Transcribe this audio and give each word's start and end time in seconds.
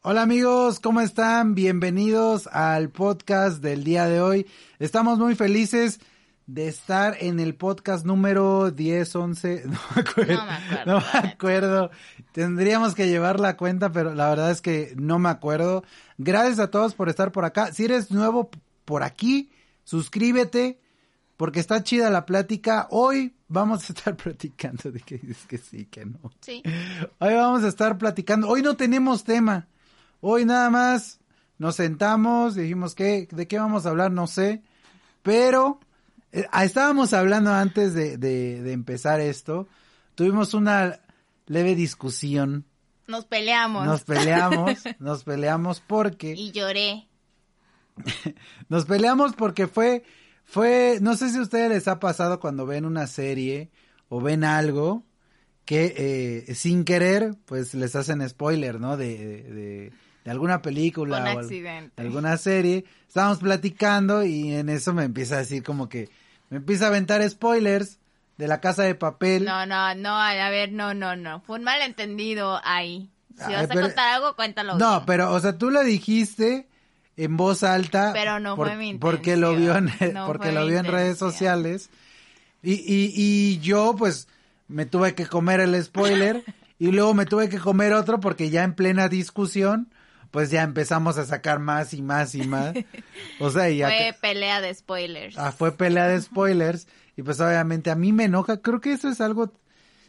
Hola 0.00 0.22
amigos, 0.22 0.78
¿cómo 0.78 1.00
están? 1.00 1.56
Bienvenidos 1.56 2.46
al 2.52 2.88
podcast 2.88 3.60
del 3.60 3.82
día 3.82 4.06
de 4.06 4.20
hoy. 4.20 4.46
Estamos 4.78 5.18
muy 5.18 5.34
felices 5.34 5.98
de 6.46 6.68
estar 6.68 7.16
en 7.18 7.40
el 7.40 7.56
podcast 7.56 8.06
número 8.06 8.70
10, 8.70 9.16
11, 9.16 9.62
no 9.66 9.78
me 9.96 10.00
acuerdo. 10.00 10.34
No 10.36 10.46
me 10.46 10.52
acuerdo. 10.52 10.86
No 10.86 11.00
me 11.00 11.28
acuerdo. 11.28 11.90
Tendríamos 12.30 12.94
que 12.94 13.08
llevar 13.08 13.40
la 13.40 13.56
cuenta, 13.56 13.90
pero 13.90 14.14
la 14.14 14.30
verdad 14.30 14.52
es 14.52 14.60
que 14.62 14.94
no 14.96 15.18
me 15.18 15.30
acuerdo. 15.30 15.82
Gracias 16.16 16.60
a 16.60 16.70
todos 16.70 16.94
por 16.94 17.08
estar 17.08 17.32
por 17.32 17.44
acá. 17.44 17.72
Si 17.72 17.84
eres 17.84 18.12
nuevo 18.12 18.50
por 18.84 19.02
aquí, 19.02 19.50
suscríbete 19.82 20.78
porque 21.36 21.58
está 21.58 21.82
chida 21.82 22.08
la 22.08 22.24
plática. 22.24 22.86
Hoy 22.92 23.34
vamos 23.48 23.90
a 23.90 23.92
estar 23.92 24.16
platicando 24.22 24.92
de 24.92 25.00
que 25.00 25.18
dices 25.18 25.44
que 25.48 25.58
sí, 25.58 25.86
que 25.86 26.06
no. 26.06 26.20
Sí. 26.40 26.62
Hoy 27.18 27.34
vamos 27.34 27.64
a 27.64 27.68
estar 27.68 27.98
platicando. 27.98 28.48
Hoy 28.48 28.62
no 28.62 28.76
tenemos 28.76 29.24
tema. 29.24 29.66
Hoy 30.20 30.44
nada 30.44 30.70
más 30.70 31.20
nos 31.58 31.76
sentamos, 31.76 32.54
dijimos 32.54 32.94
que 32.94 33.28
de 33.30 33.46
qué 33.46 33.58
vamos 33.58 33.86
a 33.86 33.90
hablar, 33.90 34.10
no 34.10 34.26
sé. 34.26 34.62
Pero 35.22 35.80
eh, 36.32 36.46
ah, 36.50 36.64
estábamos 36.64 37.12
hablando 37.12 37.52
antes 37.52 37.94
de, 37.94 38.16
de, 38.16 38.62
de 38.62 38.72
empezar 38.72 39.20
esto. 39.20 39.68
Tuvimos 40.14 40.54
una 40.54 41.00
leve 41.46 41.74
discusión. 41.74 42.64
Nos 43.06 43.24
peleamos. 43.24 43.86
Nos 43.86 44.02
peleamos, 44.02 44.72
nos 44.98 45.24
peleamos 45.24 45.80
porque 45.80 46.34
Y 46.36 46.52
lloré. 46.52 47.08
nos 48.68 48.84
peleamos 48.84 49.34
porque 49.34 49.66
fue, 49.66 50.04
fue, 50.44 50.98
no 51.00 51.16
sé 51.16 51.30
si 51.30 51.38
a 51.38 51.42
ustedes 51.42 51.70
les 51.70 51.88
ha 51.88 51.98
pasado 51.98 52.38
cuando 52.38 52.66
ven 52.66 52.84
una 52.84 53.06
serie 53.06 53.70
o 54.08 54.20
ven 54.20 54.44
algo 54.44 55.04
que 55.64 56.46
eh, 56.48 56.54
sin 56.54 56.84
querer, 56.84 57.34
pues 57.44 57.74
les 57.74 57.94
hacen 57.94 58.26
spoiler, 58.28 58.80
¿no? 58.80 58.96
De, 58.96 59.16
de, 59.16 59.92
de- 60.28 60.32
alguna 60.32 60.62
película 60.62 61.18
o 61.18 61.26
al- 61.26 61.38
accidente. 61.38 61.92
de 61.96 62.02
alguna 62.08 62.36
serie. 62.36 62.84
Estábamos 63.06 63.38
platicando 63.38 64.24
y 64.24 64.52
en 64.54 64.68
eso 64.68 64.92
me 64.92 65.04
empieza 65.04 65.36
a 65.36 65.38
decir 65.38 65.62
como 65.62 65.88
que, 65.88 66.08
me 66.50 66.58
empieza 66.58 66.86
a 66.86 66.88
aventar 66.88 67.28
spoilers 67.28 67.98
de 68.36 68.46
la 68.48 68.60
casa 68.60 68.82
de 68.84 68.94
papel. 68.94 69.44
No, 69.44 69.66
no, 69.66 69.94
no, 69.94 70.16
a 70.16 70.50
ver, 70.50 70.72
no, 70.72 70.94
no, 70.94 71.16
no. 71.16 71.40
Fue 71.40 71.58
un 71.58 71.64
malentendido 71.64 72.60
ahí. 72.64 73.10
Si 73.36 73.44
Ay, 73.44 73.54
vas 73.54 73.64
a 73.64 73.68
pero- 73.68 73.80
contar 73.82 74.14
algo, 74.14 74.36
cuéntalo. 74.36 74.76
No, 74.78 74.90
bien. 74.96 75.06
pero, 75.06 75.32
o 75.32 75.40
sea, 75.40 75.56
tú 75.58 75.70
lo 75.70 75.82
dijiste 75.82 76.66
en 77.16 77.36
voz 77.36 77.62
alta. 77.64 78.12
Pero 78.12 78.38
no 78.40 78.54
fue 78.56 78.76
mi 78.76 78.94
Porque 78.94 79.36
lo 79.36 79.54
vio 79.56 79.76
en, 79.76 79.90
no 80.14 80.26
porque 80.26 80.52
lo 80.52 80.66
vio 80.66 80.78
en 80.78 80.84
redes 80.86 81.18
sociales. 81.18 81.90
Y, 82.62 82.72
y, 82.74 83.12
y 83.14 83.58
yo, 83.60 83.94
pues, 83.96 84.28
me 84.68 84.86
tuve 84.86 85.14
que 85.14 85.26
comer 85.26 85.60
el 85.60 85.82
spoiler. 85.82 86.44
y 86.78 86.88
luego 86.92 87.14
me 87.14 87.26
tuve 87.26 87.48
que 87.48 87.58
comer 87.58 87.92
otro 87.92 88.20
porque 88.20 88.50
ya 88.50 88.62
en 88.64 88.74
plena 88.74 89.08
discusión, 89.08 89.88
pues 90.30 90.50
ya 90.50 90.62
empezamos 90.62 91.16
a 91.18 91.24
sacar 91.24 91.58
más 91.58 91.94
y 91.94 92.02
más 92.02 92.34
y 92.34 92.42
más. 92.46 92.74
O 93.40 93.50
sea, 93.50 93.70
y 93.70 93.78
ya 93.78 93.86
Fue 93.88 93.96
que- 93.98 94.12
pelea 94.20 94.60
de 94.60 94.74
spoilers. 94.74 95.36
ah, 95.38 95.52
fue 95.52 95.72
pelea 95.72 96.08
de 96.08 96.20
spoilers. 96.20 96.86
Y 97.16 97.22
pues 97.22 97.40
obviamente 97.40 97.90
a 97.90 97.94
mí 97.94 98.12
me 98.12 98.24
enoja. 98.24 98.60
Creo 98.60 98.80
que 98.80 98.92
eso 98.92 99.08
es 99.08 99.20
algo. 99.20 99.52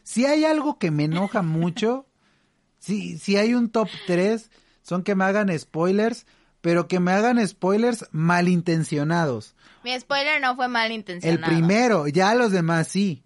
Si 0.02 0.26
hay 0.26 0.44
algo 0.44 0.78
que 0.78 0.90
me 0.90 1.04
enoja 1.04 1.42
mucho, 1.42 2.06
si, 2.78 3.18
si 3.18 3.36
hay 3.36 3.54
un 3.54 3.70
top 3.70 3.88
3, 4.06 4.50
son 4.82 5.02
que 5.02 5.14
me 5.14 5.24
hagan 5.24 5.56
spoilers, 5.58 6.26
pero 6.60 6.88
que 6.88 7.00
me 7.00 7.12
hagan 7.12 7.46
spoilers 7.46 8.06
malintencionados. 8.12 9.54
Mi 9.82 9.98
spoiler 9.98 10.40
no 10.40 10.54
fue 10.56 10.68
mal 10.68 10.90
El 10.92 11.40
primero, 11.40 12.06
ya 12.08 12.34
los 12.34 12.52
demás 12.52 12.88
sí. 12.88 13.24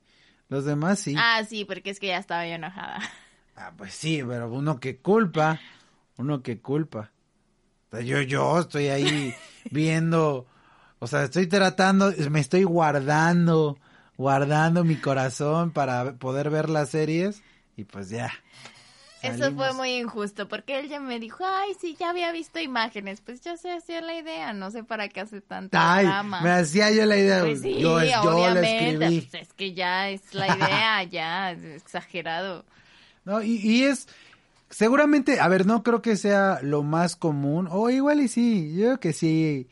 Los 0.48 0.64
demás 0.64 1.00
sí. 1.00 1.14
Ah, 1.18 1.42
sí, 1.48 1.64
porque 1.64 1.90
es 1.90 1.98
que 1.98 2.08
ya 2.08 2.18
estaba 2.18 2.46
yo 2.46 2.54
enojada. 2.54 3.00
Ah, 3.56 3.72
pues 3.76 3.94
sí, 3.94 4.22
pero 4.26 4.52
uno 4.52 4.78
que 4.78 4.98
culpa, 4.98 5.60
uno 6.16 6.42
que 6.42 6.60
culpa. 6.60 7.10
O 7.88 7.96
sea, 7.96 8.00
yo, 8.04 8.20
yo 8.22 8.58
estoy 8.60 8.88
ahí 8.88 9.34
viendo, 9.70 10.46
o 10.98 11.06
sea, 11.06 11.24
estoy 11.24 11.46
tratando, 11.46 12.12
me 12.30 12.40
estoy 12.40 12.64
guardando, 12.64 13.78
guardando 14.16 14.84
mi 14.84 14.96
corazón 14.96 15.70
para 15.72 16.14
poder 16.14 16.50
ver 16.50 16.70
las 16.70 16.90
series 16.90 17.42
y 17.76 17.84
pues 17.84 18.08
ya. 18.10 18.32
Eso 19.22 19.52
fue 19.52 19.72
muy 19.72 19.94
injusto, 19.94 20.48
porque 20.48 20.78
él 20.78 20.88
ya 20.90 21.00
me 21.00 21.18
dijo, 21.18 21.44
ay, 21.46 21.72
sí, 21.80 21.96
ya 21.98 22.10
había 22.10 22.30
visto 22.30 22.60
imágenes. 22.60 23.22
Pues 23.22 23.40
yo 23.40 23.56
se 23.56 23.72
hacía 23.72 24.02
la 24.02 24.14
idea, 24.18 24.52
no 24.52 24.70
sé 24.70 24.84
para 24.84 25.08
qué 25.08 25.20
hace 25.22 25.40
tanto 25.40 25.78
Ay, 25.80 26.04
drama. 26.04 26.42
me 26.42 26.50
hacía 26.50 26.90
yo 26.90 27.06
la 27.06 27.16
idea, 27.16 27.40
Pues 27.40 27.62
sí, 27.62 27.80
yo, 27.80 28.04
yo 28.04 28.20
obviamente, 28.36 28.90
escribí. 28.90 29.20
pues 29.22 29.42
es 29.42 29.52
que 29.54 29.72
ya 29.72 30.10
es 30.10 30.34
la 30.34 30.54
idea, 30.54 31.02
ya, 31.04 31.52
es 31.52 31.64
exagerado. 31.64 32.66
No, 33.24 33.40
y, 33.42 33.56
y 33.56 33.84
es, 33.84 34.08
seguramente, 34.70 35.40
a 35.40 35.48
ver, 35.48 35.66
no 35.66 35.82
creo 35.82 36.02
que 36.02 36.16
sea 36.16 36.60
lo 36.62 36.82
más 36.82 37.16
común, 37.16 37.68
o 37.70 37.90
igual 37.90 38.20
y 38.20 38.28
sí, 38.28 38.74
yo 38.74 38.84
creo 38.86 39.00
que 39.00 39.12
sí, 39.12 39.68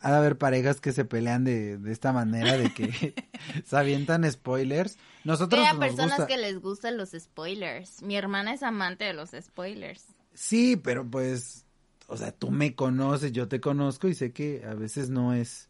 ha 0.00 0.10
de 0.10 0.16
haber 0.16 0.36
parejas 0.38 0.80
que 0.80 0.92
se 0.92 1.04
pelean 1.04 1.44
de, 1.44 1.78
de 1.78 1.92
esta 1.92 2.12
manera, 2.12 2.56
de 2.56 2.72
que 2.74 3.14
se 3.64 3.76
avientan 3.76 4.30
spoilers. 4.30 4.98
Nosotros 5.24 5.64
Hay 5.64 5.78
nos 5.78 5.78
personas 5.78 6.18
gusta, 6.18 6.26
que 6.26 6.36
les 6.36 6.60
gustan 6.60 6.96
los 6.96 7.10
spoilers. 7.10 8.02
Mi 8.02 8.16
hermana 8.16 8.52
es 8.52 8.62
amante 8.62 9.04
de 9.04 9.12
los 9.12 9.30
spoilers. 9.40 10.04
sí, 10.34 10.76
pero 10.76 11.08
pues, 11.08 11.64
o 12.08 12.16
sea, 12.16 12.32
tú 12.32 12.50
me 12.50 12.74
conoces, 12.74 13.32
yo 13.32 13.48
te 13.48 13.60
conozco 13.60 14.08
y 14.08 14.14
sé 14.14 14.32
que 14.32 14.64
a 14.68 14.74
veces 14.74 15.08
no 15.10 15.34
es 15.34 15.68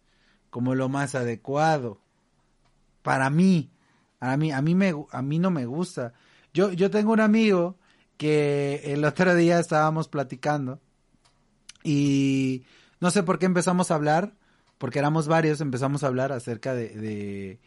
como 0.50 0.74
lo 0.74 0.88
más 0.88 1.14
adecuado. 1.14 2.00
Para 3.02 3.30
mí, 3.30 3.70
a 4.20 4.36
mí, 4.36 4.52
a 4.52 4.62
mí 4.62 4.74
me, 4.74 4.94
a 5.10 5.22
mí 5.22 5.38
no 5.38 5.50
me 5.50 5.66
gusta. 5.66 6.14
Yo, 6.54 6.72
yo 6.72 6.90
tengo 6.90 7.12
un 7.12 7.20
amigo 7.20 7.76
que 8.22 8.80
el 8.92 9.04
otro 9.04 9.34
día 9.34 9.58
estábamos 9.58 10.06
platicando 10.06 10.80
y 11.82 12.62
no 13.00 13.10
sé 13.10 13.24
por 13.24 13.40
qué 13.40 13.46
empezamos 13.46 13.90
a 13.90 13.96
hablar, 13.96 14.34
porque 14.78 15.00
éramos 15.00 15.26
varios, 15.26 15.60
empezamos 15.60 16.04
a 16.04 16.06
hablar 16.06 16.30
acerca 16.30 16.72
de, 16.72 16.90
de, 16.90 17.60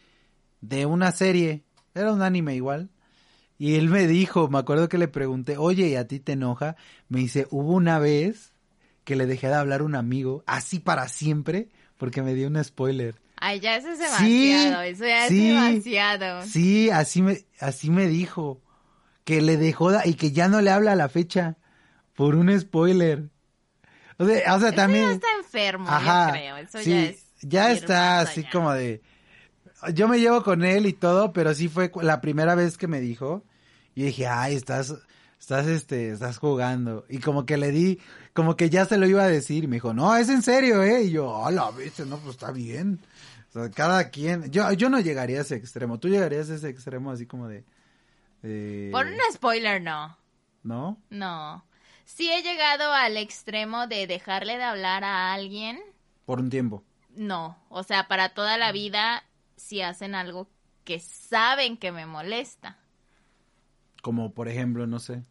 de 0.62 0.86
una 0.86 1.12
serie, 1.12 1.64
era 1.94 2.14
un 2.14 2.22
anime 2.22 2.56
igual, 2.56 2.90
y 3.58 3.76
él 3.76 3.90
me 3.90 4.08
dijo, 4.08 4.48
me 4.48 4.60
acuerdo 4.60 4.88
que 4.88 4.98
le 4.98 5.10
pregunté, 5.10 5.58
oye, 5.58 5.88
¿y 5.90 5.96
a 5.96 6.08
ti 6.08 6.22
te 6.22 6.32
enoja? 6.34 6.78
Me 7.10 7.20
dice, 7.20 7.48
hubo 7.52 7.74
una 7.74 8.00
vez 8.00 8.54
que 9.04 9.18
le 9.18 9.26
dejé 9.26 9.48
de 9.48 9.56
hablar 9.56 9.82
a 9.82 9.84
un 9.84 9.96
amigo, 9.96 10.42
así 10.48 10.80
para 10.80 11.10
siempre, 11.10 11.68
porque 11.98 12.22
me 12.22 12.34
dio 12.34 12.48
un 12.48 12.64
spoiler. 12.64 13.16
Ay, 13.36 13.60
ya 13.60 13.76
eso 13.76 13.90
es 13.90 14.00
Sí, 14.00 14.50
demasiado. 14.54 14.82
eso 14.84 15.06
ya 15.06 15.28
sí, 15.28 15.50
es 15.50 15.54
demasiado. 15.54 16.42
Sí, 16.46 16.90
así 16.90 17.22
me, 17.22 17.40
así 17.60 17.90
me 17.90 18.08
dijo, 18.08 18.62
que 19.26 19.42
le 19.42 19.58
dejó 19.58 19.92
y 20.06 20.14
que 20.14 20.32
ya 20.32 20.48
no 20.48 20.62
le 20.62 20.72
habla 20.72 20.94
a 20.94 20.96
la 20.96 21.10
fecha 21.10 21.58
por 22.16 22.36
un 22.36 22.58
spoiler. 22.58 23.30
O 24.18 24.26
sea, 24.26 24.56
o 24.56 24.60
sea 24.60 24.70
Eso 24.70 24.76
también... 24.76 25.08
ya 25.08 25.14
está 25.14 25.28
enfermo, 25.38 25.90
Ajá, 25.90 26.28
yo 26.28 26.32
creo. 26.32 26.58
Eso 26.58 26.80
sí, 26.80 26.92
ya 26.92 27.04
es. 27.04 27.26
ya 27.42 27.72
está 27.72 28.20
así 28.22 28.42
allá. 28.42 28.50
como 28.52 28.72
de... 28.72 29.02
Yo 29.94 30.08
me 30.08 30.20
llevo 30.20 30.42
con 30.44 30.64
él 30.64 30.86
y 30.86 30.94
todo, 30.94 31.34
pero 31.34 31.54
sí 31.54 31.68
fue 31.68 31.92
la 32.02 32.22
primera 32.22 32.56
vez 32.56 32.78
que 32.78 32.88
me 32.88 33.02
dijo. 33.02 33.44
Y 33.94 34.04
dije, 34.04 34.28
ay, 34.28 34.56
estás, 34.56 34.96
estás, 35.40 35.68
este, 35.68 36.12
estás 36.12 36.38
jugando. 36.38 37.06
Y 37.10 37.20
como 37.20 37.46
que 37.46 37.58
le 37.58 37.72
di, 37.72 38.00
como 38.34 38.56
que 38.56 38.70
ya 38.70 38.86
se 38.86 38.98
lo 38.98 39.06
iba 39.06 39.24
a 39.24 39.28
decir. 39.28 39.64
Y 39.64 39.68
me 39.68 39.78
dijo, 39.78 39.94
no, 39.94 40.16
es 40.16 40.30
en 40.30 40.42
serio, 40.42 40.82
¿eh? 40.82 41.04
Y 41.04 41.12
yo, 41.12 41.28
oh, 41.28 41.52
la 41.52 41.70
bestia, 41.72 42.06
no, 42.06 42.18
pues 42.18 42.36
está 42.36 42.52
bien. 42.52 43.00
O 43.50 43.54
sea, 43.54 43.70
cada 43.70 44.10
quien, 44.10 44.50
yo, 44.52 44.72
yo 44.74 44.90
no 44.90 45.00
llegaría 45.00 45.40
a 45.40 45.42
ese 45.42 45.56
extremo. 45.56 46.00
¿Tú 46.00 46.10
llegarías 46.10 46.50
a 46.50 46.56
ese 46.56 46.70
extremo 46.70 47.12
así 47.12 47.26
como 47.26 47.48
de... 47.48 47.64
de- 48.46 48.90
Por 48.92 49.08
un 49.08 49.18
spoiler, 49.34 49.82
no. 49.82 50.18
¿No? 50.64 50.98
No. 51.10 51.64
Sí 52.06 52.32
he 52.32 52.42
llegado 52.44 52.92
al 52.94 53.18
extremo 53.18 53.88
de 53.88 54.08
dejarle 54.08 54.58
de 54.58 54.64
hablar 54.64 55.04
a 55.04 55.34
alguien. 55.34 55.80
Por 56.26 56.40
un 56.40 56.50
tiempo. 56.50 56.84
No. 57.16 57.58
O 57.70 57.84
sea, 57.84 58.08
para 58.08 58.30
toda 58.30 58.58
la 58.58 58.72
vida, 58.72 59.24
si 59.56 59.82
hacen 59.82 60.16
algo 60.16 60.48
que 60.84 61.00
saben 61.00 61.78
que 61.78 61.92
me 61.92 62.06
molesta. 62.06 62.78
Como 64.02 64.34
por 64.34 64.48
ejemplo, 64.48 64.86
no 64.86 65.00
sé. 65.00 65.24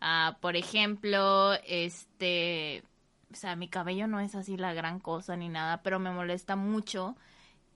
Ah, 0.00 0.38
por 0.40 0.56
ejemplo, 0.56 1.52
este, 1.66 2.82
o 3.32 3.36
sea, 3.36 3.56
mi 3.56 3.68
cabello 3.68 4.06
no 4.06 4.20
es 4.20 4.34
así 4.34 4.56
la 4.56 4.72
gran 4.72 5.00
cosa 5.00 5.36
ni 5.36 5.48
nada, 5.48 5.82
pero 5.82 5.98
me 5.98 6.10
molesta 6.10 6.56
mucho 6.56 7.16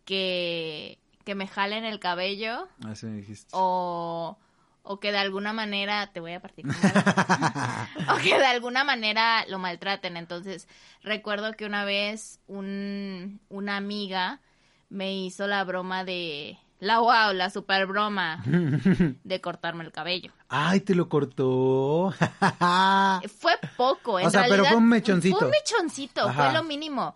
que, 0.05 0.99
que 1.25 1.35
me 1.35 1.47
jalen 1.49 1.85
el 1.85 1.99
cabello 2.01 2.69
Así 2.87 3.07
me 3.07 3.17
dijiste. 3.19 3.49
o, 3.53 4.39
o 4.83 4.99
que 4.99 5.13
de 5.13 5.19
alguna 5.19 5.53
manera 5.53 6.09
te 6.13 6.21
voy 6.21 6.33
a 6.33 6.41
partir 6.41 6.67
o 8.09 8.17
que 8.17 8.39
de 8.39 8.47
alguna 8.47 8.85
manera 8.85 9.45
lo 9.49 9.59
maltraten. 9.59 10.17
Entonces, 10.17 10.69
recuerdo 11.03 11.53
que 11.53 11.67
una 11.67 11.85
vez 11.85 12.41
un, 12.47 13.41
una 13.49 13.77
amiga 13.77 14.41
me 14.89 15.15
hizo 15.15 15.47
la 15.47 15.65
broma 15.65 16.05
de 16.05 16.59
la 16.81 16.99
wow, 16.99 17.33
la 17.33 17.49
super 17.49 17.87
broma 17.87 18.43
de 19.25 19.41
cortarme 19.41 19.85
el 19.85 19.93
cabello. 19.93 20.33
Ay, 20.49 20.81
te 20.81 20.95
lo 20.95 21.09
cortó. 21.09 22.13
fue 23.39 23.53
poco, 23.77 24.19
en 24.19 24.27
O 24.27 24.31
sea, 24.31 24.47
pero 24.49 24.65
fue 24.65 24.77
un 24.77 24.89
mechoncito. 24.89 25.39
Fue 25.39 25.47
un 25.47 25.53
mechoncito, 25.53 26.29
Ajá. 26.29 26.45
fue 26.45 26.53
lo 26.53 26.65
mínimo. 26.65 27.15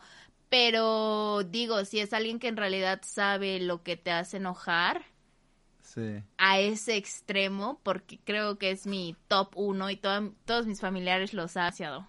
Pero 0.49 1.43
digo, 1.43 1.85
si 1.85 1.99
es 1.99 2.13
alguien 2.13 2.39
que 2.39 2.47
en 2.47 2.57
realidad 2.57 3.01
sabe 3.03 3.59
lo 3.59 3.83
que 3.83 3.97
te 3.97 4.13
hace 4.13 4.37
enojar 4.37 5.03
sí. 5.97 6.23
a 6.39 6.61
ese 6.61 6.95
extremo, 6.97 7.81
porque 7.83 8.21
creo 8.25 8.57
que 8.59 8.71
es 8.71 8.87
mi 8.87 9.17
top 9.27 9.51
uno 9.57 9.91
y 9.91 9.97
to- 9.97 10.33
todos 10.45 10.67
mis 10.67 10.81
familiares 10.81 11.35
los 11.35 11.57
ha 11.57 11.67
haciado. 11.67 12.07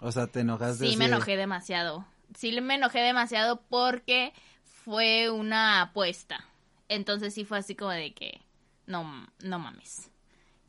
O 0.00 0.10
sea, 0.12 0.26
te 0.28 0.40
enojaste. 0.40 0.88
Sí, 0.88 0.96
me 0.96 1.04
enojé 1.06 1.36
demasiado. 1.36 2.06
Sí, 2.34 2.58
me 2.60 2.76
enojé 2.76 3.00
demasiado 3.00 3.60
porque 3.68 4.32
fue 4.64 5.30
una 5.30 5.82
apuesta. 5.82 6.44
Entonces 6.88 7.34
sí 7.34 7.44
fue 7.44 7.58
así 7.58 7.74
como 7.74 7.90
de 7.90 8.14
que 8.14 8.40
no, 8.86 9.26
no 9.42 9.58
mames. 9.58 10.10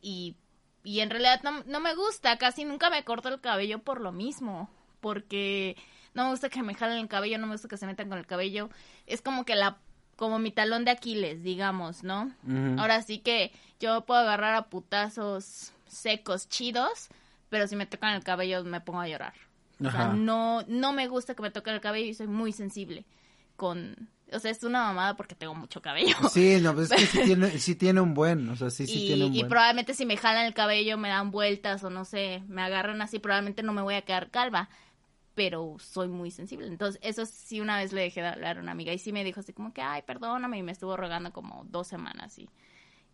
Y, 0.01 0.35
y 0.83 1.01
en 1.01 1.09
realidad 1.09 1.41
no, 1.43 1.63
no 1.65 1.79
me 1.79 1.93
gusta, 1.95 2.37
casi 2.37 2.65
nunca 2.65 2.89
me 2.89 3.03
corto 3.03 3.29
el 3.29 3.39
cabello 3.41 3.79
por 3.79 4.01
lo 4.01 4.11
mismo. 4.11 4.69
Porque 5.01 5.75
no 6.13 6.23
me 6.25 6.31
gusta 6.31 6.49
que 6.49 6.63
me 6.63 6.73
jalen 6.73 6.97
el 6.97 7.07
cabello, 7.07 7.37
no 7.37 7.47
me 7.47 7.53
gusta 7.53 7.67
que 7.67 7.77
se 7.77 7.85
metan 7.85 8.09
con 8.09 8.17
el 8.17 8.25
cabello. 8.25 8.69
Es 9.05 9.21
como 9.21 9.45
que 9.45 9.55
la 9.55 9.77
como 10.17 10.39
mi 10.39 10.51
talón 10.51 10.83
de 10.83 10.91
Aquiles, 10.91 11.43
digamos, 11.43 12.03
¿no? 12.03 12.33
Ahora 12.77 13.01
sí 13.03 13.19
que 13.19 13.53
yo 13.79 14.01
puedo 14.01 14.19
agarrar 14.19 14.55
a 14.55 14.63
putazos 14.63 15.71
secos, 15.87 16.49
chidos, 16.49 17.07
pero 17.49 17.67
si 17.67 17.75
me 17.77 17.85
tocan 17.85 18.13
el 18.15 18.23
cabello 18.23 18.63
me 18.65 18.81
pongo 18.81 18.99
a 18.99 19.07
llorar. 19.07 19.33
O 19.79 19.89
sea, 19.91 20.05
Ajá. 20.07 20.13
no, 20.13 20.63
no 20.67 20.91
me 20.91 21.07
gusta 21.07 21.35
que 21.35 21.43
me 21.43 21.51
toquen 21.51 21.75
el 21.75 21.81
cabello 21.81 22.07
y 22.09 22.13
soy 22.13 22.27
muy 22.27 22.51
sensible 22.51 23.05
con... 23.55 24.09
O 24.33 24.39
sea, 24.39 24.51
es 24.51 24.61
una 24.63 24.81
mamada 24.81 25.15
porque 25.15 25.35
tengo 25.35 25.55
mucho 25.55 25.81
cabello. 25.81 26.15
Sí, 26.33 26.57
no, 26.61 26.73
pues 26.73 26.91
es 26.91 26.99
que 26.99 27.05
sí 27.05 27.19
tiene, 27.25 27.49
sí 27.59 27.75
tiene 27.75 28.01
un 28.01 28.13
buen, 28.13 28.49
o 28.49 28.55
sea, 28.57 28.69
sí, 28.71 28.85
sí 28.85 29.03
y, 29.03 29.07
tiene 29.07 29.25
un 29.25 29.33
y 29.33 29.39
buen. 29.39 29.49
probablemente 29.49 29.93
si 29.93 30.05
me 30.05 30.17
jalan 30.17 30.45
el 30.47 30.53
cabello, 30.53 30.97
me 30.97 31.07
dan 31.09 31.31
vueltas 31.31 31.83
o 31.83 31.89
no 31.89 32.03
sé, 32.03 32.43
me 32.47 32.61
agarran 32.63 33.01
así, 33.01 33.19
probablemente 33.19 33.63
no 33.63 33.71
me 33.71 33.83
voy 33.83 33.93
a 33.95 34.01
quedar 34.01 34.29
calva, 34.29 34.67
pero 35.37 35.75
soy 35.77 36.07
muy 36.07 36.31
sensible. 36.31 36.65
Entonces, 36.65 36.99
eso 37.03 37.23
sí 37.27 37.61
una 37.61 37.77
vez 37.77 37.93
le 37.93 38.01
dejé 38.01 38.21
de 38.21 38.29
hablar 38.29 38.57
a 38.57 38.59
una 38.59 38.71
amiga 38.71 38.91
y 38.91 38.97
sí 38.97 39.13
me 39.13 39.23
dijo 39.23 39.41
así 39.41 39.53
como 39.53 39.71
que, 39.71 39.83
ay, 39.83 40.01
perdóname, 40.01 40.57
y 40.57 40.63
me 40.63 40.71
estuvo 40.71 40.97
rogando 40.97 41.31
como 41.31 41.63
dos 41.69 41.85
semanas 41.85 42.39
y, 42.39 42.49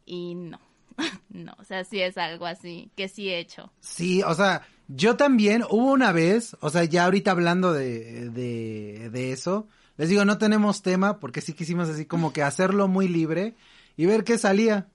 y 0.06 0.34
no, 0.34 0.58
no, 1.30 1.54
o 1.60 1.66
sea, 1.66 1.84
sí 1.84 2.00
es 2.00 2.18
algo 2.18 2.46
así 2.46 2.90
que 2.96 3.10
sí 3.10 3.28
he 3.28 3.40
hecho. 3.40 3.74
Sí, 3.82 4.24
o 4.24 4.34
sea, 4.36 4.66
yo 4.88 5.18
también, 5.18 5.66
hubo 5.70 5.92
una 5.92 6.14
vez, 6.14 6.56
o 6.62 6.70
sea, 6.70 6.86
ya 6.86 7.04
ahorita 7.04 7.32
hablando 7.32 7.74
de, 7.74 8.30
de, 8.30 9.10
de 9.12 9.34
eso, 9.34 9.68
les 9.98 10.08
digo, 10.08 10.24
no 10.24 10.38
tenemos 10.38 10.82
tema, 10.82 11.20
porque 11.20 11.42
sí 11.42 11.52
quisimos 11.52 11.90
así 11.90 12.06
como 12.06 12.32
que 12.32 12.42
hacerlo 12.42 12.88
muy 12.88 13.10
libre 13.10 13.54
y 13.98 14.06
ver 14.06 14.24
qué 14.24 14.38
salía. 14.38 14.88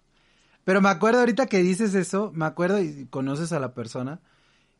Pero 0.65 0.81
me 0.81 0.89
acuerdo 0.89 1.21
ahorita 1.21 1.45
que 1.45 1.59
dices 1.59 1.95
eso, 1.95 2.33
me 2.35 2.47
acuerdo 2.47 2.81
y 2.81 3.05
conoces 3.11 3.53
a 3.53 3.61
la 3.61 3.75
persona. 3.75 4.23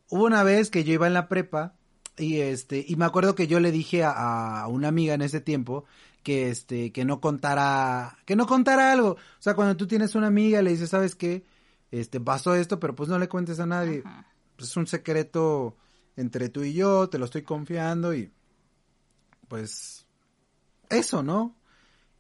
Hubo 0.09 0.25
una 0.25 0.45
vez 0.45 0.71
que 0.71 0.83
yo 0.83 0.95
iba 0.95 1.07
en 1.07 1.13
la 1.13 1.29
prepa 1.29 1.75
y 2.19 2.41
este, 2.41 2.85
y 2.87 2.97
me 2.97 3.05
acuerdo 3.05 3.35
que 3.35 3.47
yo 3.47 3.61
le 3.61 3.71
dije 3.73 4.05
a, 4.05 4.61
a 4.63 4.69
una 4.69 4.89
amiga 4.89 5.15
en 5.15 5.23
ese 5.23 5.41
tiempo 5.41 5.85
que 6.23 6.51
este, 6.51 6.93
que 6.93 7.05
no 7.05 7.21
contara, 7.21 8.19
que 8.27 8.37
no 8.37 8.47
contara 8.47 8.93
algo. 8.93 9.13
O 9.13 9.17
sea, 9.39 9.55
cuando 9.55 9.77
tú 9.77 9.87
tienes 9.87 10.15
una 10.15 10.27
amiga 10.27 10.61
le 10.63 10.71
dices, 10.73 10.91
¿sabes 10.91 11.15
qué? 11.15 11.47
Este, 11.91 12.21
pasó 12.21 12.55
esto, 12.55 12.79
pero 12.79 12.95
pues 12.95 13.09
no 13.09 13.19
le 13.19 13.29
cuentes 13.29 13.61
a 13.61 13.67
nadie 13.67 14.03
Ajá. 14.05 14.27
pues, 14.57 14.71
es 14.71 14.77
un 14.77 14.87
secreto 14.87 15.77
entre 16.17 16.49
tú 16.49 16.65
y 16.65 16.75
yo, 16.75 17.09
te 17.09 17.19
lo 17.19 17.25
estoy 17.25 17.43
confiando 17.43 18.13
y 18.15 18.31
pues 19.49 20.07
eso, 20.91 21.23
¿no? 21.23 21.57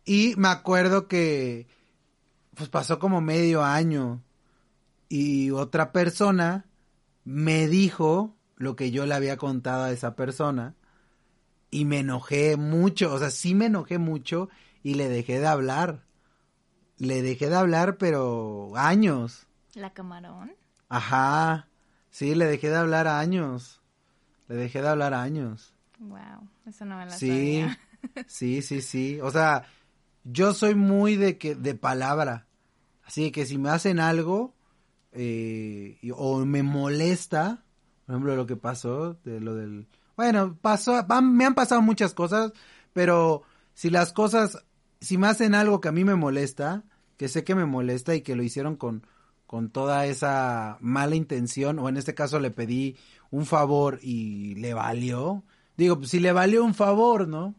Y 0.04 0.34
me 0.36 0.48
acuerdo 0.48 1.08
que 1.08 1.66
pues 2.54 2.70
pasó 2.70 2.98
como 2.98 3.20
medio 3.20 3.62
año 3.62 4.22
y 5.08 5.50
otra 5.50 5.92
persona 5.92 6.66
me 7.24 7.68
dijo 7.68 8.37
lo 8.58 8.76
que 8.76 8.90
yo 8.90 9.06
le 9.06 9.14
había 9.14 9.36
contado 9.38 9.84
a 9.84 9.90
esa 9.92 10.14
persona 10.14 10.74
y 11.70 11.84
me 11.86 12.00
enojé 12.00 12.56
mucho, 12.56 13.12
o 13.14 13.18
sea, 13.18 13.30
sí 13.30 13.54
me 13.54 13.66
enojé 13.66 13.98
mucho 13.98 14.50
y 14.82 14.94
le 14.94 15.08
dejé 15.08 15.40
de 15.40 15.46
hablar. 15.46 16.04
Le 16.98 17.22
dejé 17.22 17.48
de 17.48 17.56
hablar, 17.56 17.96
pero 17.96 18.72
años. 18.76 19.46
La 19.74 19.92
camarón. 19.94 20.52
Ajá. 20.88 21.68
Sí, 22.10 22.34
le 22.34 22.46
dejé 22.46 22.68
de 22.70 22.76
hablar 22.76 23.06
años. 23.06 23.80
Le 24.48 24.56
dejé 24.56 24.82
de 24.82 24.88
hablar 24.88 25.14
años. 25.14 25.74
Wow, 26.00 26.48
eso 26.66 26.84
no 26.84 26.96
me 26.98 27.06
la 27.06 27.12
Sí. 27.12 27.28
sabía. 27.28 27.78
Sí, 28.26 28.62
sí, 28.62 28.80
sí. 28.82 29.20
O 29.20 29.30
sea, 29.30 29.64
yo 30.24 30.54
soy 30.54 30.74
muy 30.74 31.16
de 31.16 31.38
que 31.38 31.54
de 31.54 31.74
palabra. 31.74 32.46
Así 33.04 33.30
que 33.30 33.46
si 33.46 33.58
me 33.58 33.70
hacen 33.70 34.00
algo 34.00 34.54
eh, 35.12 35.98
o 36.14 36.44
me 36.44 36.62
molesta, 36.62 37.64
por 38.08 38.14
ejemplo, 38.14 38.36
lo 38.36 38.46
que 38.46 38.56
pasó 38.56 39.18
de 39.22 39.38
lo 39.38 39.54
del 39.54 39.86
bueno, 40.16 40.56
pasó 40.62 41.04
han- 41.10 41.36
me 41.36 41.44
han 41.44 41.54
pasado 41.54 41.82
muchas 41.82 42.14
cosas, 42.14 42.52
pero 42.94 43.42
si 43.74 43.90
las 43.90 44.14
cosas 44.14 44.64
si 45.00 45.18
me 45.18 45.26
hacen 45.28 45.54
algo 45.54 45.80
que 45.82 45.88
a 45.88 45.92
mí 45.92 46.04
me 46.04 46.14
molesta, 46.16 46.84
que 47.18 47.28
sé 47.28 47.44
que 47.44 47.54
me 47.54 47.66
molesta 47.66 48.14
y 48.14 48.22
que 48.22 48.34
lo 48.34 48.42
hicieron 48.42 48.76
con 48.76 49.06
con 49.46 49.68
toda 49.70 50.06
esa 50.06 50.78
mala 50.80 51.16
intención 51.16 51.78
o 51.78 51.88
en 51.90 51.98
este 51.98 52.14
caso 52.14 52.40
le 52.40 52.50
pedí 52.50 52.96
un 53.30 53.44
favor 53.44 53.98
y 54.02 54.54
le 54.56 54.72
valió. 54.74 55.42
Digo, 55.76 55.98
pues 55.98 56.10
si 56.10 56.18
le 56.18 56.32
valió 56.32 56.64
un 56.64 56.74
favor, 56.74 57.28
¿no? 57.28 57.54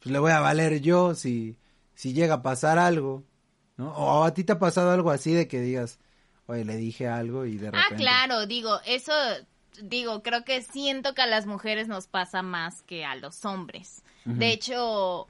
Pues 0.00 0.12
le 0.12 0.18
voy 0.18 0.32
a 0.32 0.40
valer 0.40 0.80
yo 0.80 1.14
si 1.14 1.56
si 1.94 2.12
llega 2.14 2.34
a 2.34 2.42
pasar 2.42 2.78
algo, 2.78 3.22
¿no? 3.76 3.92
O 3.94 4.24
a 4.24 4.34
ti 4.34 4.42
te 4.42 4.52
ha 4.54 4.58
pasado 4.58 4.90
algo 4.90 5.10
así 5.12 5.32
de 5.32 5.46
que 5.46 5.60
digas, 5.60 6.00
"Oye, 6.46 6.64
le 6.64 6.76
dije 6.76 7.06
algo 7.08 7.46
y 7.46 7.56
de 7.58 7.70
repente 7.70 7.94
Ah, 7.94 8.26
claro, 8.26 8.46
digo, 8.46 8.78
eso, 8.84 9.12
digo, 9.82 10.22
creo 10.22 10.44
que 10.44 10.62
siento 10.62 11.14
que 11.14 11.22
a 11.22 11.26
las 11.26 11.46
mujeres 11.46 11.88
nos 11.88 12.06
pasa 12.06 12.42
más 12.42 12.82
que 12.82 13.04
a 13.04 13.16
los 13.16 13.44
hombres. 13.44 14.02
De 14.24 14.50
hecho, 14.50 15.28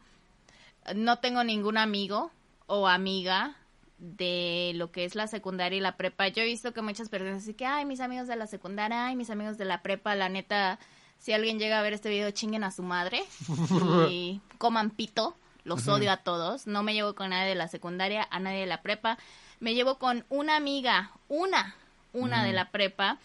no 0.94 1.18
tengo 1.18 1.42
ningún 1.42 1.78
amigo 1.78 2.30
o 2.66 2.86
amiga 2.86 3.56
de 3.98 4.72
lo 4.74 4.92
que 4.92 5.04
es 5.04 5.14
la 5.14 5.26
secundaria 5.26 5.78
y 5.78 5.80
la 5.80 5.96
prepa. 5.96 6.28
Yo 6.28 6.42
he 6.42 6.46
visto 6.46 6.72
que 6.72 6.82
muchas 6.82 7.08
personas 7.08 7.42
así 7.42 7.54
que, 7.54 7.66
ay, 7.66 7.84
mis 7.84 8.00
amigos 8.00 8.28
de 8.28 8.36
la 8.36 8.46
secundaria, 8.46 9.06
ay, 9.06 9.16
mis 9.16 9.30
amigos 9.30 9.58
de 9.58 9.64
la 9.64 9.82
prepa, 9.82 10.14
la 10.14 10.28
neta, 10.28 10.78
si 11.18 11.32
alguien 11.32 11.58
llega 11.58 11.78
a 11.78 11.82
ver 11.82 11.92
este 11.92 12.08
video, 12.08 12.30
chinguen 12.30 12.64
a 12.64 12.70
su 12.70 12.82
madre 12.82 13.22
y 14.10 14.40
coman 14.58 14.90
pito. 14.90 15.36
Los 15.64 15.88
odio 15.88 16.12
a 16.12 16.18
todos. 16.18 16.66
No 16.66 16.82
me 16.82 16.92
llevo 16.92 17.14
con 17.14 17.30
nadie 17.30 17.48
de 17.48 17.54
la 17.54 17.68
secundaria, 17.68 18.28
a 18.30 18.38
nadie 18.38 18.60
de 18.60 18.66
la 18.66 18.82
prepa. 18.82 19.16
Me 19.60 19.72
llevo 19.72 19.98
con 19.98 20.26
una 20.28 20.56
amiga, 20.56 21.10
una, 21.28 21.74
una 22.12 22.44
de 22.44 22.52
la 22.52 22.70
prepa. 22.70 23.18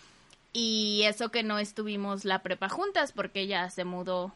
Y 0.54 1.04
eso 1.06 1.30
que 1.30 1.44
no 1.44 1.60
estuvimos 1.60 2.26
la 2.26 2.42
prepa 2.42 2.70
juntas 2.70 3.12
porque 3.12 3.42
ella 3.42 3.70
se 3.70 3.86
mudó. 3.86 4.32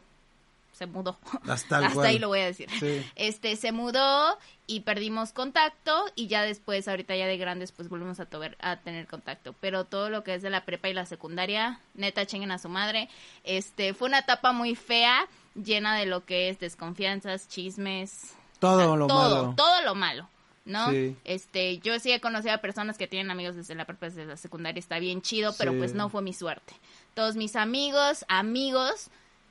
Se 0.72 0.86
mudó. 0.86 1.16
Hasta 1.48 1.78
ahí 2.02 2.18
lo 2.18 2.28
voy 2.28 2.40
a 2.40 2.46
decir. 2.46 2.68
Sí. 2.80 3.04
Este, 3.14 3.56
se 3.56 3.72
mudó 3.72 4.38
y 4.66 4.80
perdimos 4.80 5.32
contacto 5.32 6.04
y 6.16 6.26
ya 6.26 6.42
después, 6.42 6.88
ahorita 6.88 7.14
ya 7.14 7.26
de 7.26 7.36
grandes, 7.36 7.70
pues 7.72 7.88
volvimos 7.88 8.18
a, 8.20 8.26
tener 8.26 9.06
contacto. 9.06 9.54
Pero 9.60 9.84
todo 9.84 10.10
lo 10.10 10.24
que 10.24 10.34
es 10.34 10.42
de 10.42 10.50
la 10.50 10.64
prepa 10.64 10.88
y 10.88 10.94
la 10.94 11.06
secundaria, 11.06 11.80
neta, 11.94 12.26
chinguen 12.26 12.50
a 12.50 12.58
su 12.58 12.68
madre. 12.68 13.08
Este, 13.44 13.94
fue 13.94 14.08
una 14.08 14.20
etapa 14.20 14.52
muy 14.52 14.74
fea, 14.74 15.28
llena 15.54 15.96
de 15.96 16.06
lo 16.06 16.24
que 16.24 16.48
es 16.48 16.58
desconfianzas, 16.58 17.48
chismes. 17.48 18.34
Todo 18.58 18.96
lo 18.96 19.06
todo, 19.06 19.42
malo. 19.42 19.54
todo 19.56 19.82
lo 19.82 19.94
malo. 19.94 20.28
¿No? 20.64 20.90
Sí. 20.90 21.16
Este, 21.24 21.78
yo 21.78 21.98
sí 22.00 22.10
he 22.12 22.20
conocido 22.20 22.54
a 22.54 22.58
personas 22.58 22.96
que 22.98 23.06
tienen 23.06 23.30
amigos 23.30 23.54
desde 23.56 23.74
la 23.74 23.84
prepa, 23.84 24.06
desde 24.06 24.24
la 24.24 24.36
secundaria, 24.36 24.78
está 24.80 24.98
bien 24.98 25.20
chido, 25.22 25.54
pero 25.58 25.72
Sí. 25.72 25.78
pues 25.78 25.94
no 25.94 26.08
fue 26.08 26.22
mi 26.22 26.32
suerte. 26.32 26.74
Todos 27.14 27.36
mis 27.36 27.54
amigos, 27.56 28.24
amigos, 28.28 29.08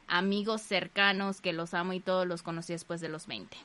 amigos 0.08 0.62
cercanos 0.62 1.39
que 1.41 1.53
los 1.53 1.74
amo 1.74 1.93
y 1.93 2.00
todos 2.00 2.25
los 2.27 2.41
conocí 2.41 2.74
después 2.74 3.00
de 3.01 3.10
los 3.10 3.27
20. 3.27 3.55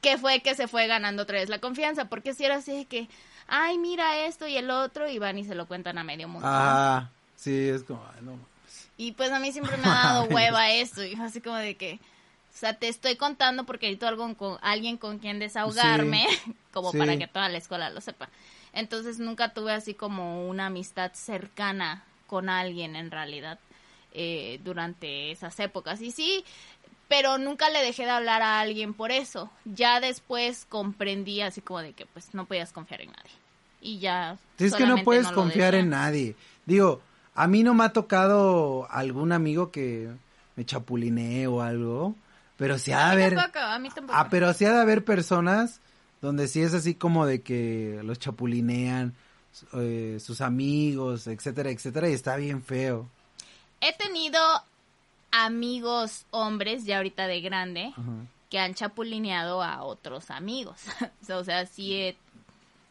Que 0.00 0.16
fue 0.16 0.40
que 0.40 0.54
se 0.54 0.66
fue 0.66 0.86
ganando 0.86 1.22
otra 1.24 1.38
vez 1.38 1.48
la 1.50 1.58
confianza, 1.58 2.06
porque 2.06 2.32
si 2.34 2.44
era 2.44 2.56
así 2.56 2.72
de 2.72 2.84
que, 2.86 3.06
ay, 3.46 3.76
mira 3.76 4.24
esto 4.24 4.46
y 4.46 4.56
el 4.56 4.70
otro, 4.70 5.08
y 5.10 5.18
van 5.18 5.36
y 5.38 5.44
se 5.44 5.54
lo 5.54 5.66
cuentan 5.66 5.98
a 5.98 6.04
medio 6.04 6.26
mundo. 6.26 6.48
Ah, 6.50 7.10
sí, 7.36 7.68
es 7.68 7.84
como, 7.84 8.02
ay, 8.14 8.22
no. 8.22 8.38
Y 8.96 9.12
pues 9.12 9.30
a 9.30 9.38
mí 9.38 9.52
siempre 9.52 9.76
me 9.76 9.84
ha 9.86 9.90
dado 10.04 10.24
hueva 10.24 10.70
eso, 10.70 11.04
y 11.04 11.14
así 11.14 11.40
como 11.42 11.56
de 11.56 11.76
que, 11.76 12.00
o 12.52 12.56
sea, 12.60 12.74
te 12.74 12.88
estoy 12.88 13.16
contando 13.16 13.64
porque 13.64 13.86
necesito 13.86 14.06
algo 14.08 14.34
con, 14.36 14.58
alguien 14.62 14.96
con 14.96 15.18
quien 15.18 15.38
desahogarme, 15.38 16.26
como 16.72 16.92
Sí. 16.92 16.98
para 16.98 17.16
que 17.16 17.26
toda 17.26 17.48
la 17.48 17.58
escuela 17.58 17.90
lo 17.90 18.00
sepa. 18.00 18.28
Entonces 18.72 19.18
nunca 19.18 19.52
tuve 19.54 19.72
así 19.72 19.94
como 19.94 20.48
una 20.48 20.66
amistad 20.66 21.12
cercana 21.14 22.04
con 22.26 22.48
alguien 22.48 22.96
en 22.96 23.10
realidad 23.10 23.58
eh, 24.12 24.60
durante 24.64 25.30
esas 25.32 25.58
épocas. 25.60 26.00
Y 26.02 26.10
sí, 26.12 26.44
pero 27.08 27.38
nunca 27.38 27.70
le 27.70 27.82
dejé 27.82 28.04
de 28.04 28.10
hablar 28.10 28.42
a 28.42 28.60
alguien 28.60 28.94
por 28.94 29.10
eso. 29.10 29.50
Ya 29.64 29.98
después 30.00 30.66
comprendí 30.68 31.40
así 31.40 31.60
como 31.60 31.80
de 31.80 31.92
que 31.92 32.06
pues 32.06 32.34
no 32.34 32.44
podías 32.46 32.72
confiar 32.72 33.00
en 33.00 33.10
nadie. 33.12 33.30
y 33.80 33.98
ya. 33.98 34.36
Sí, 34.58 34.66
es 34.66 34.74
que 34.74 34.86
no 34.86 35.02
puedes 35.02 35.28
confiar 35.28 35.74
en 35.74 35.90
nadie. 35.90 36.36
Digo, 36.66 37.00
a 37.34 37.46
mí 37.48 37.62
no 37.62 37.74
me 37.74 37.84
ha 37.84 37.92
tocado 37.92 38.86
algún 38.90 39.32
amigo 39.32 39.70
que 39.72 40.10
me 40.56 40.64
chapulinee 40.64 41.46
o 41.46 41.62
algo, 41.62 42.14
pero 42.60 42.78
sí 42.78 42.92
ha 42.92 43.06
de 43.06 43.12
haber... 43.12 43.34
tampoco, 43.34 43.58
a 43.58 43.78
mí 43.78 43.88
tampoco. 43.90 44.16
Ah, 44.18 44.28
pero 44.30 44.52
sí 44.52 44.64
ha 44.66 44.72
de 44.72 44.80
haber 44.80 45.04
personas 45.04 45.80
donde 46.20 46.46
sí 46.46 46.60
es 46.60 46.74
así 46.74 46.94
como 46.94 47.24
de 47.26 47.40
que 47.40 48.00
los 48.04 48.18
chapulinean 48.18 49.14
eh, 49.72 50.18
sus 50.20 50.42
amigos, 50.42 51.26
etcétera, 51.26 51.70
etcétera, 51.70 52.08
y 52.10 52.12
está 52.12 52.36
bien 52.36 52.62
feo. 52.62 53.08
He 53.80 53.92
tenido 53.96 54.38
amigos 55.32 56.26
hombres, 56.30 56.84
ya 56.84 56.98
ahorita 56.98 57.26
de 57.26 57.40
grande, 57.40 57.92
Ajá. 57.96 58.02
que 58.50 58.58
han 58.58 58.74
chapulineado 58.74 59.62
a 59.62 59.82
otros 59.82 60.30
amigos. 60.30 60.80
o 61.30 61.44
sea, 61.44 61.66
sí 61.66 61.94
he, 61.94 62.16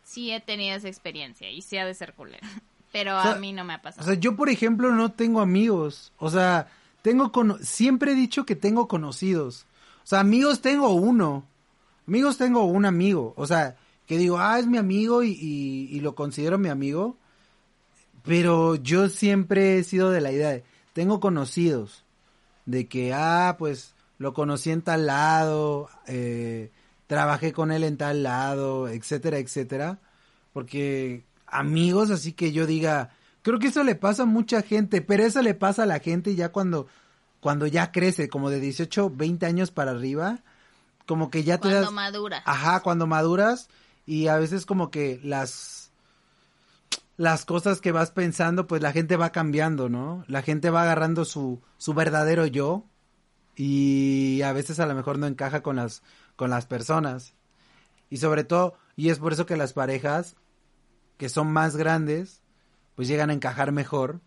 sí 0.03 0.31
he 0.31 0.39
tenido 0.39 0.75
esa 0.75 0.87
experiencia 0.87 1.49
y 1.49 1.61
sí 1.61 1.77
ha 1.77 1.85
de 1.85 1.93
ser 1.93 2.13
culero. 2.13 2.45
Pero 2.91 3.19
O 3.19 3.21
sea, 3.21 3.33
a 3.33 3.35
mí 3.35 3.53
no 3.53 3.63
me 3.63 3.73
ha 3.73 3.77
O 3.77 3.81
pasado. 3.83 4.03
sea, 4.07 4.15
yo 4.15 4.35
por 4.35 4.49
ejemplo 4.49 4.91
no 4.91 5.11
tengo 5.11 5.41
amigos, 5.41 6.11
o 6.17 6.31
sea, 6.31 6.67
tengo 7.01 7.31
cono- 7.31 7.57
siempre 7.61 8.11
he 8.11 8.15
dicho 8.15 8.45
que 8.45 8.55
tengo 8.55 8.87
conocidos. 8.87 9.65
O 10.03 10.07
sea, 10.07 10.19
amigos 10.19 10.61
tengo 10.61 10.89
uno. 10.93 11.45
Amigos 12.07 12.37
tengo 12.37 12.63
un 12.63 12.85
amigo, 12.85 13.33
o 13.37 13.45
sea, 13.45 13.77
que 14.07 14.17
digo, 14.17 14.39
ah, 14.39 14.57
es 14.57 14.65
mi 14.65 14.79
amigo 14.79 15.21
y 15.23 15.99
lo 16.01 16.15
considero 16.15 16.57
mi 16.57 16.69
amigo. 16.69 17.17
Pero 18.23 18.75
yo 18.75 19.09
siempre 19.09 19.77
he 19.77 19.83
sido 19.83 20.09
de 20.11 20.21
la 20.21 20.31
idea 20.31 20.49
de, 20.49 20.63
tengo 20.93 21.19
conocidos, 21.19 22.03
de 22.65 22.87
que, 22.87 23.13
ah, 23.13 23.55
pues 23.57 23.93
lo 24.17 24.33
conocí 24.33 24.71
en 24.71 24.81
tal 24.81 25.05
lado, 25.05 25.89
eh, 26.07 26.71
trabajé 27.07 27.53
con 27.53 27.71
él 27.71 27.83
en 27.83 27.97
tal 27.97 28.23
lado, 28.23 28.89
etcétera, 28.89 29.37
etcétera. 29.37 29.99
Porque 30.51 31.23
amigos, 31.47 32.11
así 32.11 32.33
que 32.33 32.51
yo 32.51 32.65
diga, 32.65 33.11
creo 33.41 33.59
que 33.59 33.67
eso 33.67 33.83
le 33.83 33.95
pasa 33.95 34.23
a 34.23 34.25
mucha 34.25 34.61
gente, 34.61 35.01
pero 35.01 35.23
eso 35.23 35.41
le 35.41 35.53
pasa 35.53 35.83
a 35.83 35.85
la 35.85 35.99
gente 35.99 36.35
ya 36.35 36.51
cuando, 36.51 36.87
cuando 37.39 37.67
ya 37.67 37.91
crece, 37.91 38.29
como 38.29 38.49
de 38.49 38.59
18, 38.59 39.11
20 39.11 39.45
años 39.45 39.71
para 39.71 39.91
arriba, 39.91 40.39
como 41.05 41.29
que 41.29 41.43
ya 41.43 41.57
te 41.57 41.69
Cuando 41.69 41.81
das... 41.81 41.91
madura. 41.91 42.43
Ajá, 42.45 42.81
cuando 42.81 43.07
maduras 43.07 43.69
y 44.05 44.27
a 44.27 44.37
veces 44.37 44.65
como 44.65 44.91
que 44.91 45.19
las 45.23 45.91
las 47.17 47.43
cosas 47.43 47.81
que 47.81 47.91
vas 47.91 48.11
pensando, 48.11 48.65
pues 48.65 48.81
la 48.81 48.93
gente 48.93 49.17
va 49.17 49.33
cambiando, 49.33 49.89
¿no? 49.89 50.23
La 50.27 50.41
gente 50.41 50.69
va 50.69 50.83
agarrando 50.83 51.25
su 51.25 51.61
su 51.77 51.93
verdadero 51.93 52.45
yo 52.45 52.85
y 53.55 54.41
a 54.41 54.53
veces 54.53 54.79
a 54.79 54.85
lo 54.85 54.95
mejor 54.95 55.17
no 55.17 55.27
encaja 55.27 55.61
con 55.61 55.75
las 55.75 56.01
con 56.35 56.49
las 56.49 56.65
personas. 56.65 57.33
Y 58.09 58.17
sobre 58.17 58.43
todo, 58.43 58.75
y 58.95 59.09
es 59.09 59.19
por 59.19 59.33
eso 59.33 59.45
que 59.45 59.57
las 59.57 59.73
parejas 59.73 60.35
que 61.17 61.27
son 61.27 61.51
más 61.51 61.75
grandes 61.75 62.41
pues 62.99 63.07
llegan 63.07 63.29
a 63.29 63.33
encajar 63.33 63.71
mejor 63.71 64.19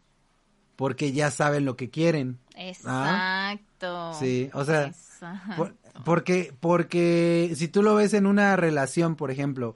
porque 0.76 1.12
ya 1.12 1.31
saben 1.31 1.67
lo 1.67 1.76
que 1.76 1.91
quieren. 1.91 2.38
Exacto. 2.57 4.14
Sí, 4.19 4.49
o 4.55 4.64
sea, 4.64 4.87
Exacto. 4.87 5.57
Por- 5.57 5.76
porque, 6.07 6.55
porque 6.59 7.52
si 7.55 7.69
tú 7.69 7.83
lo 7.83 7.95
ves 7.97 8.14
en 8.14 8.25
una 8.25 8.57
relación, 8.57 9.14
por 9.14 9.31
ejemplo, 9.31 9.75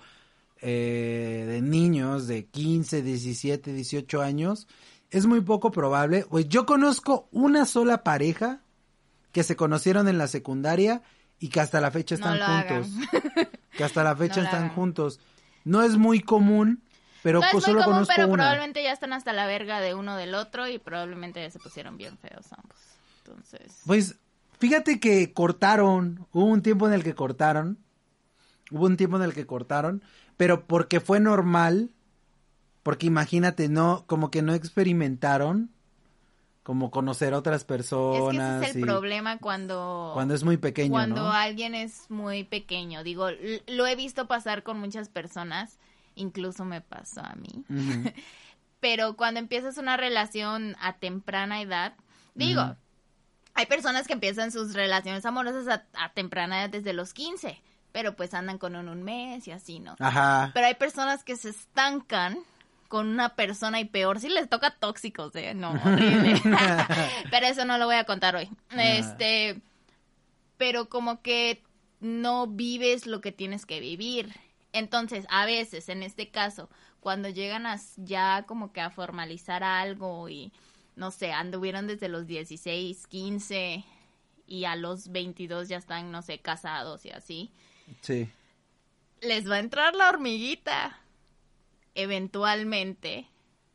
eh, 0.63 1.45
de 1.47 1.61
niños 1.61 2.27
de 2.27 2.47
15, 2.47 3.03
17, 3.03 3.75
18 3.75 4.23
años, 4.23 4.67
es 5.11 5.27
muy 5.27 5.43
poco 5.43 5.71
probable. 5.71 6.25
Pues 6.31 6.49
yo 6.49 6.65
conozco 6.65 7.29
una 7.33 7.67
sola 7.67 8.03
pareja 8.03 8.63
que 9.33 9.43
se 9.43 9.57
conocieron 9.57 10.09
en 10.09 10.17
la 10.17 10.27
secundaria 10.27 11.03
y 11.39 11.49
que 11.51 11.61
hasta 11.61 11.83
la 11.83 11.91
fecha 11.91 12.15
están 12.15 12.39
juntos. 12.41 12.89
Que 13.73 13.85
hasta 13.85 14.03
la 14.03 14.17
fecha 14.17 14.37
No 14.37 14.45
están 14.45 14.63
hagan. 14.65 14.75
juntos. 14.75 15.21
No 15.65 15.83
es 15.83 15.99
muy 15.99 16.21
común, 16.21 16.83
pero 17.27 17.41
no 17.41 17.47
es 17.47 17.53
muy 17.55 17.63
solo 17.63 17.79
común, 17.81 17.93
conozco 17.95 18.13
pero 18.15 18.29
una. 18.29 18.35
probablemente 18.45 18.83
ya 18.85 18.93
están 18.93 19.13
hasta 19.13 19.33
la 19.33 19.47
verga 19.47 19.81
de 19.81 19.95
uno 19.95 20.17
del 20.17 20.35
otro 20.37 20.69
y 20.69 20.79
probablemente 20.79 21.41
ya 21.43 21.51
se 21.51 21.59
pusieron 21.59 21.97
bien 21.97 22.17
feos 22.19 22.47
ambos. 22.53 22.77
Entonces, 23.25 23.83
Pues 23.85 24.15
fíjate 24.61 25.01
que 25.01 25.33
cortaron, 25.33 26.25
hubo 26.33 26.45
un 26.45 26.63
tiempo 26.63 26.87
en 26.87 26.93
el 26.95 27.03
que 27.03 27.15
cortaron, 27.17 27.79
hubo 28.71 28.87
un 28.87 28.97
tiempo 28.97 29.17
en 29.17 29.25
el 29.25 29.35
que 29.35 29.45
cortaron, 29.45 30.03
pero 30.37 30.67
porque 30.67 31.01
fue 31.01 31.19
normal, 31.19 31.91
porque 32.85 33.07
imagínate, 33.07 33.69
no, 33.69 34.05
como 34.07 34.31
que 34.31 34.43
no 34.43 34.55
experimentaron, 34.55 35.71
como 36.63 36.91
conocer 36.93 37.35
a 37.35 37.39
otras 37.39 37.63
es 37.63 37.65
que 37.65 37.69
personas. 37.75 38.63
ese 38.63 38.71
es 38.71 38.77
el 38.77 38.83
y- 38.83 38.85
problema 38.85 39.39
cuando 39.39 40.11
Cuando 40.15 40.35
es 40.35 40.45
muy 40.45 40.57
pequeño, 40.57 40.93
cuando 40.93 41.23
¿no? 41.23 41.33
alguien 41.33 41.75
es 41.75 42.09
muy 42.09 42.45
pequeño. 42.45 43.03
Digo, 43.03 43.29
lo 43.67 43.87
he 43.87 43.97
visto 43.97 44.27
pasar 44.27 44.63
con 44.63 44.79
muchas 44.79 45.09
personas, 45.09 45.79
incluso 46.17 46.65
me 46.65 46.81
pasó 46.81 47.21
a 47.21 47.35
mí. 47.37 47.65
Pero 48.81 49.17
cuando 49.17 49.41
empiezas 49.41 49.79
una 49.79 49.97
relación 49.97 50.77
a 50.81 50.99
temprana 50.99 51.63
edad, 51.63 51.95
digo, 52.35 52.77
hay 53.55 53.67
personas 53.67 54.07
que 54.07 54.13
empiezan 54.13 54.53
sus 54.53 54.75
relaciones 54.75 55.25
amorosas 55.25 55.67
a, 55.69 56.05
a 56.05 56.13
temprana 56.13 56.61
edad 56.61 56.71
desde 56.71 56.93
los 56.93 57.15
15, 57.15 57.63
pero 57.93 58.15
pues 58.15 58.35
andan 58.35 58.59
con 58.59 58.77
uno 58.77 58.93
un 58.93 59.03
mes 59.03 59.49
y 59.49 59.53
así, 59.53 59.81
¿no? 59.81 59.97
Ajá. 59.99 60.51
Pero 60.53 60.67
hay 60.67 60.75
personas 60.75 61.25
que 61.25 61.37
se 61.37 61.49
estancan 61.49 62.39
con 62.89 63.09
una 63.09 63.31
persona 63.35 63.81
y 63.81 63.85
peor 63.85 64.21
si 64.21 64.29
les 64.29 64.49
toca 64.49 64.71
tóxicos, 64.71 65.35
¿eh? 65.37 65.55
No, 65.55 65.71
horrible. 65.71 66.41
pero 67.31 67.47
eso 67.47 67.65
no 67.65 67.79
lo 67.79 67.87
voy 67.87 67.97
a 67.97 68.05
contar 68.05 68.37
hoy. 68.37 68.51
Este, 68.71 69.61
pero 70.57 70.89
como 70.89 71.23
que 71.23 71.63
no 72.01 72.47
vives 72.47 73.07
lo 73.07 73.21
que 73.21 73.33
tienes 73.33 73.67
que 73.67 73.81
vivir. 73.81 74.35
Entonces, 74.79 75.27
a 75.31 75.47
veces, 75.47 75.89
en 75.89 76.03
este 76.03 76.31
caso, 76.31 76.69
cuando 77.01 77.29
llegan 77.29 77.67
a 77.67 77.81
ya 77.97 78.45
como 78.47 78.73
que 78.73 78.81
a 78.81 78.91
formalizar 78.91 79.63
algo 79.65 80.29
y, 80.29 80.53
no 80.97 81.11
sé, 81.11 81.33
anduvieron 81.33 81.87
desde 81.87 82.09
los 82.09 82.27
16, 82.27 83.07
15 83.07 83.85
y 84.47 84.65
a 84.65 84.77
los 84.77 85.09
22 85.13 85.69
ya 85.69 85.77
están, 85.79 86.11
no 86.13 86.23
sé, 86.23 86.39
casados 86.41 87.05
y 87.07 87.11
así 87.11 87.51
Sí. 88.03 88.29
les 89.21 89.49
va 89.51 89.57
a 89.57 89.61
entrar 89.61 89.95
la 89.95 90.09
hormiguita 90.09 91.01
eventualmente 91.95 93.27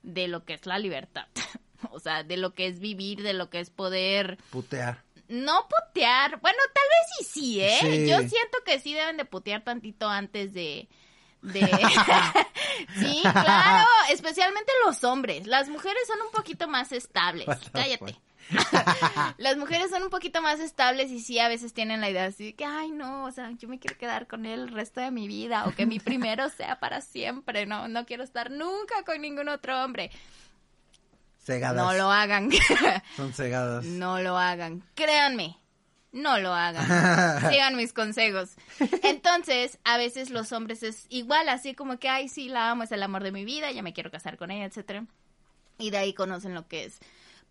de 0.04 0.28
lo 0.28 0.46
que 0.46 0.54
es 0.54 0.66
la 0.66 0.80
libertad. 0.80 1.28
o 1.92 2.00
sea, 2.00 2.24
de 2.24 2.38
lo 2.38 2.54
que 2.54 2.68
es 2.68 2.80
vivir, 2.80 3.22
de 3.24 3.34
lo 3.34 3.50
que 3.50 3.60
es 3.60 3.70
poder 3.70 4.38
Putear. 4.52 5.04
No 5.32 5.68
putear. 5.68 6.40
Bueno, 6.40 6.60
tal 6.74 6.84
vez 6.90 7.28
sí 7.28 7.42
sí, 7.42 7.62
¿eh? 7.62 7.78
Sí. 7.80 8.08
Yo 8.08 8.18
siento 8.20 8.58
que 8.66 8.80
sí 8.80 8.94
deben 8.94 9.18
de 9.18 9.26
putear 9.26 9.64
tantito 9.64 10.08
antes 10.10 10.54
de 10.54 10.88
de 11.42 11.60
Sí, 13.00 13.22
claro, 13.22 13.88
especialmente 14.10 14.72
los 14.86 15.04
hombres. 15.04 15.48
Las 15.48 15.70
mujeres 15.70 16.04
son 16.08 16.22
un 16.22 16.32
poquito 16.32 16.68
más 16.68 16.92
estables. 16.92 17.48
Cállate. 17.72 18.16
Las 19.38 19.58
mujeres 19.58 19.90
son 19.92 20.04
un 20.04 20.10
poquito 20.10 20.42
más 20.42 20.60
estables 20.60 21.10
y 21.12 21.20
sí 21.20 21.40
a 21.40 21.48
veces 21.48 21.74
tienen 21.74 22.02
la 22.02 22.10
idea 22.10 22.26
así 22.26 22.46
de 22.48 22.54
que, 22.54 22.66
ay 22.66 22.92
no, 22.92 23.26
o 23.26 23.32
sea, 23.32 23.52
yo 23.52 23.70
me 23.70 23.80
quiero 23.80 23.98
quedar 23.98 24.28
con 24.28 24.46
él 24.46 24.62
el 24.62 24.68
resto 24.70 25.00
de 25.00 25.12
mi 25.12 25.28
vida 25.28 25.66
o 25.68 25.76
que 25.76 25.86
mi 25.86 26.00
primero 26.00 26.50
sea 26.50 26.80
para 26.80 27.02
siempre, 27.02 27.66
no, 27.66 27.88
no 27.88 28.06
quiero 28.06 28.24
estar 28.24 28.52
nunca 28.52 29.04
con 29.06 29.22
ningún 29.22 29.48
otro 29.48 29.82
hombre. 29.84 30.12
Cegadas. 31.44 31.84
No 31.84 31.94
lo 31.94 32.12
hagan, 32.12 32.50
Son 33.18 33.34
cegadas. 33.34 33.84
no 33.86 34.22
lo 34.22 34.38
hagan, 34.38 34.84
créanme, 34.96 35.58
no 36.12 36.38
lo 36.40 36.54
hagan, 36.54 36.86
sigan 37.52 37.76
mis 37.76 37.94
consejos. 37.94 38.52
Entonces, 39.04 39.80
a 39.84 39.98
veces 39.98 40.30
los 40.30 40.52
hombres 40.52 40.84
es 40.84 41.06
igual, 41.10 41.50
así 41.50 41.74
como 41.74 41.98
que, 41.98 42.10
ay 42.10 42.30
sí, 42.30 42.48
la 42.48 42.70
amo, 42.70 42.84
es 42.84 42.92
el 42.92 43.02
amor 43.02 43.24
de 43.24 43.32
mi 43.32 43.44
vida, 43.44 43.72
ya 43.72 43.82
me 43.82 43.94
quiero 43.94 44.12
casar 44.12 44.38
con 44.38 44.52
ella, 44.52 44.66
etcétera. 44.66 45.06
Y 45.80 45.90
de 45.90 45.98
ahí 45.98 46.14
conocen 46.14 46.54
lo 46.54 46.68
que 46.68 46.86
es 46.86 47.00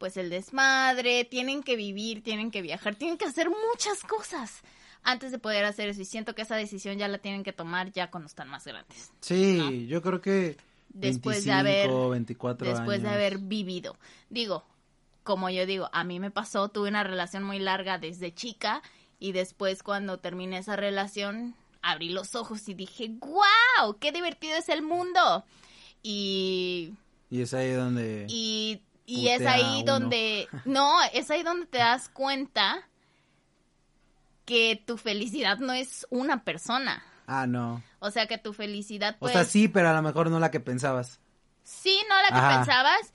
pues 0.00 0.16
el 0.16 0.30
desmadre, 0.30 1.26
tienen 1.26 1.62
que 1.62 1.76
vivir, 1.76 2.22
tienen 2.22 2.50
que 2.50 2.62
viajar, 2.62 2.94
tienen 2.96 3.18
que 3.18 3.26
hacer 3.26 3.50
muchas 3.50 4.00
cosas 4.02 4.62
antes 5.02 5.30
de 5.30 5.38
poder 5.38 5.66
hacer 5.66 5.90
eso. 5.90 6.00
Y 6.00 6.06
siento 6.06 6.34
que 6.34 6.40
esa 6.40 6.56
decisión 6.56 6.96
ya 6.96 7.06
la 7.06 7.18
tienen 7.18 7.44
que 7.44 7.52
tomar 7.52 7.92
ya 7.92 8.10
cuando 8.10 8.26
están 8.26 8.48
más 8.48 8.64
grandes. 8.64 9.12
Sí, 9.20 9.86
yo 9.88 10.00
creo 10.00 10.22
que 10.22 10.56
Después 10.92 11.44
de 11.44 11.52
25, 11.52 11.58
haber- 11.58 12.10
24 12.10 12.66
Después 12.68 13.02
de 13.02 13.08
años. 13.08 13.16
haber 13.16 13.38
vivido. 13.38 13.96
Digo, 14.28 14.64
como 15.22 15.48
yo 15.50 15.66
digo, 15.66 15.88
a 15.92 16.04
mí 16.04 16.18
me 16.20 16.30
pasó, 16.30 16.68
tuve 16.68 16.88
una 16.88 17.04
relación 17.04 17.42
muy 17.44 17.58
larga 17.58 17.98
desde 17.98 18.34
chica 18.34 18.82
y 19.18 19.32
después 19.32 19.82
cuando 19.82 20.18
terminé 20.18 20.58
esa 20.58 20.76
relación 20.76 21.54
abrí 21.82 22.08
los 22.10 22.34
ojos 22.34 22.68
y 22.68 22.74
dije, 22.74 23.08
wow, 23.20 23.96
qué 24.00 24.12
divertido 24.12 24.56
es 24.56 24.68
el 24.68 24.82
mundo. 24.82 25.44
Y 26.02 26.94
Y 27.30 27.42
es 27.42 27.52
ahí 27.54 27.72
donde... 27.72 28.26
y, 28.28 28.82
y 29.06 29.28
es 29.28 29.46
ahí 29.46 29.82
donde, 29.84 30.48
no, 30.64 30.96
es 31.12 31.30
ahí 31.30 31.42
donde 31.42 31.66
te 31.66 31.78
das 31.78 32.08
cuenta 32.08 32.86
que 34.44 34.82
tu 34.84 34.96
felicidad 34.96 35.58
no 35.58 35.72
es 35.72 36.06
una 36.10 36.44
persona. 36.44 37.04
Ah, 37.32 37.46
no. 37.46 37.80
O 38.00 38.10
sea, 38.10 38.26
que 38.26 38.38
tu 38.38 38.52
felicidad 38.52 39.14
O 39.16 39.20
pues 39.20 39.32
sea, 39.34 39.44
sí, 39.44 39.68
pero 39.68 39.88
a 39.88 39.92
lo 39.92 40.02
mejor 40.02 40.30
no 40.30 40.40
la 40.40 40.50
que 40.50 40.58
pensabas. 40.58 41.20
sí, 41.62 41.96
no 42.08 42.16
la 42.22 42.28
que 42.28 42.34
Ajá. 42.34 42.56
pensabas, 42.58 43.12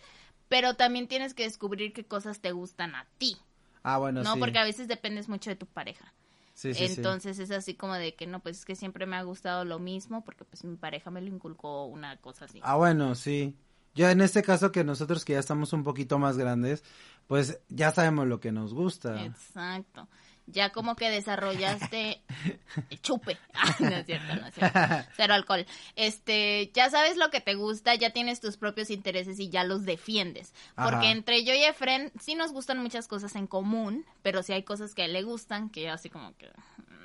pero 0.47 0.75
también 0.75 1.07
tienes 1.09 1.33
que 1.33 1.43
descubrir 1.43 1.91
qué 1.91 2.05
cosas 2.05 2.39
te 2.39 2.51
gustan 2.53 2.95
a 2.95 3.05
ti, 3.17 3.35
Ah, 3.83 3.97
bueno, 3.97 4.23
¿no? 4.23 4.33
sí. 4.33 4.39
Porque 4.39 4.57
a 4.57 4.63
veces 4.63 4.87
dependes 4.87 5.27
mucho 5.27 5.49
de 5.49 5.57
tu 5.57 5.65
pareja. 5.65 6.13
Sí, 6.53 6.73
sí, 6.73 6.87
sí. 6.87 6.93
Entonces 6.95 7.37
es 7.39 7.51
así 7.51 7.75
como 7.75 7.95
de 7.95 8.15
que 8.15 8.25
no, 8.25 8.39
pues 8.39 8.59
es 8.59 8.65
que 8.65 8.75
siempre 8.77 9.05
me 9.05 9.17
ha 9.17 9.23
gustado 9.23 9.65
lo 9.65 9.77
mismo 9.79 10.23
porque 10.23 10.45
pues 10.45 10.63
mi 10.63 10.77
pareja 10.77 11.11
me 11.11 11.19
lo 11.21 11.27
inculcó 11.27 11.85
una 11.85 12.15
cosa 12.17 12.45
así. 12.45 12.61
Ah, 12.63 12.75
bueno, 12.77 13.15
sí. 13.15 13.53
Yo 13.93 14.09
en 14.09 14.21
este 14.21 14.41
caso 14.43 14.71
que 14.71 14.83
nosotros 14.85 15.25
que 15.25 15.33
ya 15.33 15.39
estamos 15.39 15.73
un 15.73 15.83
poquito 15.83 16.17
más 16.19 16.37
grandes, 16.37 16.83
pues 17.27 17.59
ya 17.67 17.91
sabemos 17.91 18.27
lo 18.27 18.39
que 18.39 18.51
nos 18.53 18.73
gusta. 18.73 19.23
Exacto. 19.25 20.07
Ya 20.47 20.69
como 20.71 20.95
que 20.95 21.09
desarrollaste 21.09 22.21
chupe. 23.01 23.37
Ah, 23.53 23.75
no 23.79 23.87
es 23.87 24.05
cierto, 24.05 24.35
no 24.35 24.47
es 24.47 24.53
cierto. 24.53 24.79
Cero 25.17 25.33
alcohol. 25.33 25.65
Este, 25.95 26.71
ya 26.73 26.89
sabes 26.89 27.17
lo 27.17 27.29
que 27.29 27.41
te 27.41 27.55
gusta, 27.55 27.95
ya 27.95 28.11
tienes 28.11 28.41
tus 28.41 28.57
propios 28.57 28.89
intereses 28.89 29.39
y 29.39 29.49
ya 29.49 29.63
los 29.63 29.85
defiendes. 29.85 30.53
Porque 30.75 31.07
Ajá. 31.07 31.11
entre 31.11 31.43
yo 31.43 31.53
y 31.53 31.63
Efren 31.63 32.11
sí 32.19 32.35
nos 32.35 32.51
gustan 32.51 32.81
muchas 32.81 33.07
cosas 33.07 33.35
en 33.35 33.47
común, 33.47 34.05
pero 34.21 34.43
sí 34.43 34.53
hay 34.53 34.63
cosas 34.63 34.93
que 34.93 35.03
a 35.03 35.05
él 35.05 35.13
le 35.13 35.23
gustan 35.23 35.69
que 35.69 35.83
yo 35.83 35.93
así 35.93 36.09
como 36.09 36.35
que 36.37 36.47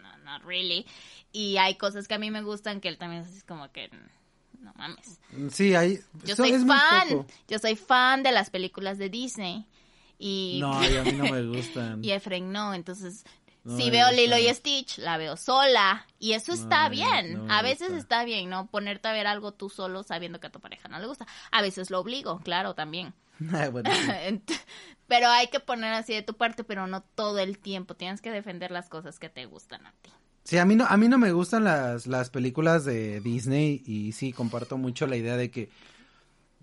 no, 0.03 0.17
not 0.19 0.43
really. 0.45 0.87
Y 1.33 1.57
hay 1.57 1.77
cosas 1.77 2.09
que 2.09 2.15
a 2.15 2.19
mí 2.19 2.31
me 2.31 2.43
gustan 2.43 2.81
que 2.81 2.89
él 2.89 2.99
también 2.99 3.23
es 3.23 3.29
así 3.29 3.43
como 3.43 3.71
que 3.71 3.91
no 4.61 4.73
mames. 4.75 5.19
Sí, 5.51 5.75
hay. 5.75 6.01
Yo 6.25 6.37
soy 6.37 6.53
fan, 6.59 7.27
yo 7.49 7.59
soy 7.59 7.77
fan 7.77 8.23
de 8.23 8.33
las 8.33 8.51
películas 8.51 8.99
de 8.99 9.09
Disney. 9.09 9.67
Y 10.23 10.59
No, 10.61 10.79
y 10.89 10.97
a 10.97 11.03
mí 11.03 11.13
no 11.13 11.25
me 11.25 11.43
gustan. 11.47 12.05
y 12.05 12.11
Efren 12.11 12.53
no, 12.53 12.75
entonces 12.75 13.25
No 13.65 13.75
si 13.79 13.89
veo 13.91 14.11
Lilo 14.13 14.37
y. 14.37 14.53
Stitch, 14.55 14.99
la 14.99 15.17
veo 15.17 15.39
sola 15.39 16.07
y 16.19 16.33
eso 16.33 16.53
está 16.53 16.91
bien. 16.91 17.47
no 17.47 17.51
a 17.51 17.63
veces 17.63 17.93
está 17.93 18.23
bien, 18.25 18.51
¿no? 18.51 18.67
Ponerte 18.67 19.09
a 19.09 19.13
ver 19.13 19.27
algo 19.27 19.53
tú 19.55 19.71
solo 19.71 20.03
sabiendo 20.03 20.39
que 20.39 20.49
a 20.49 20.53
tu 20.53 20.61
pareja 20.61 20.89
no 20.89 20.99
le 20.99 21.07
gusta. 21.07 21.27
A 21.51 21.63
veces 21.63 21.89
lo 21.91 21.99
obligo, 22.01 22.39
claro, 22.41 22.75
también. 22.75 23.15
bueno, 23.73 23.91
sí. 23.91 24.09
Ent- 24.29 24.61
pero 25.09 25.29
hay 25.29 25.49
que 25.49 25.59
poner 25.59 25.95
así 25.95 26.13
de 26.13 26.23
tu 26.23 26.35
parte, 26.35 26.65
pero 26.65 26.87
no 26.87 27.03
todo 27.03 27.39
el 27.39 27.59
tiempo. 27.59 27.95
Tienes 27.97 28.21
que 28.21 28.31
defender 28.31 28.71
las 28.71 28.91
cosas 28.91 29.19
que 29.19 29.31
te 29.31 29.47
gustan 29.47 29.87
a 29.87 29.93
ti. 30.03 30.11
Sí, 30.45 30.59
a 30.59 30.65
mí 30.67 30.77
no, 30.77 30.85
a 30.87 30.97
mí 30.99 31.09
no 31.09 31.17
me 31.19 31.33
gustan 31.33 31.65
las, 31.65 32.07
las 32.07 32.29
películas 32.29 32.85
de 32.85 33.21
Disney 33.21 33.83
y 33.87 34.13
sí, 34.13 34.33
comparto 34.33 34.77
mucho 34.79 35.07
la 35.07 35.17
idea 35.17 35.37
de 35.37 35.51
que 35.51 35.71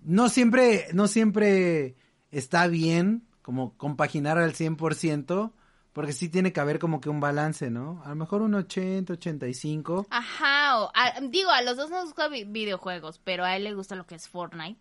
no 0.04 0.28
siempre, 0.28 0.86
no 0.92 1.08
siempre 1.08 1.96
está 2.30 2.66
bien 2.68 3.27
como 3.48 3.72
compaginar 3.78 4.36
al 4.36 4.52
100%, 4.52 5.52
porque 5.94 6.12
sí 6.12 6.28
tiene 6.28 6.52
que 6.52 6.60
haber 6.60 6.78
como 6.78 7.00
que 7.00 7.08
un 7.08 7.18
balance, 7.18 7.70
¿no? 7.70 8.02
A 8.04 8.10
lo 8.10 8.16
mejor 8.16 8.42
un 8.42 8.54
80, 8.54 9.14
85. 9.14 10.06
Ajá, 10.10 10.80
o- 10.82 10.92
a- 10.94 11.18
digo, 11.22 11.48
a 11.50 11.62
los 11.62 11.78
dos 11.78 11.88
nos 11.88 12.04
gustan 12.04 12.30
vi- 12.30 12.44
videojuegos, 12.44 13.18
pero 13.24 13.46
a 13.46 13.56
él 13.56 13.64
le 13.64 13.72
gusta 13.72 13.94
lo 13.96 14.06
que 14.06 14.16
es 14.16 14.28
Fortnite. 14.28 14.78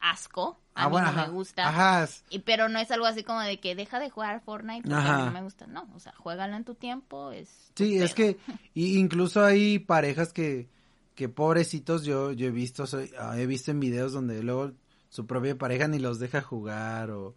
Asco. 0.00 0.58
A 0.74 0.82
Ah, 0.82 0.86
mí 0.86 0.92
bueno, 0.92 1.12
no 1.12 1.20
ajá. 1.20 1.26
me 1.28 1.32
gusta. 1.32 1.68
Ajá, 1.68 2.08
Y, 2.30 2.40
pero 2.40 2.68
no 2.68 2.80
es 2.80 2.90
algo 2.90 3.06
así 3.06 3.22
como 3.22 3.38
de 3.42 3.60
que 3.60 3.76
deja 3.76 4.00
de 4.00 4.10
jugar 4.10 4.40
Fortnite 4.40 4.82
porque 4.82 4.94
Ajá. 4.96 5.26
no 5.26 5.30
me 5.30 5.42
gusta. 5.42 5.68
No, 5.68 5.88
o 5.94 6.00
sea, 6.00 6.12
juégalo 6.18 6.56
en 6.56 6.64
tu 6.64 6.74
tiempo. 6.74 7.30
Es 7.30 7.70
Sí, 7.76 7.96
es 8.02 8.12
que 8.14 8.36
y 8.74 8.98
incluso 8.98 9.44
hay 9.44 9.78
parejas 9.78 10.32
que, 10.32 10.68
que 11.14 11.28
pobrecitos 11.28 12.02
yo, 12.04 12.32
yo 12.32 12.48
he 12.48 12.50
visto, 12.50 12.88
soy, 12.88 13.12
ah, 13.20 13.38
he 13.38 13.46
visto 13.46 13.70
en 13.70 13.78
videos 13.78 14.12
donde 14.12 14.42
luego 14.42 14.72
su 15.10 15.26
propia 15.28 15.56
pareja 15.56 15.86
ni 15.86 16.00
los 16.00 16.18
deja 16.18 16.40
jugar 16.42 17.12
o, 17.12 17.36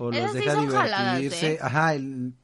o 0.00 0.10
Esas 0.10 0.22
los 0.22 0.32
deja 0.32 0.56
divertirse. 0.56 1.52
¿eh? 1.54 1.58
Ajá, 1.60 1.94
el- 1.94 2.34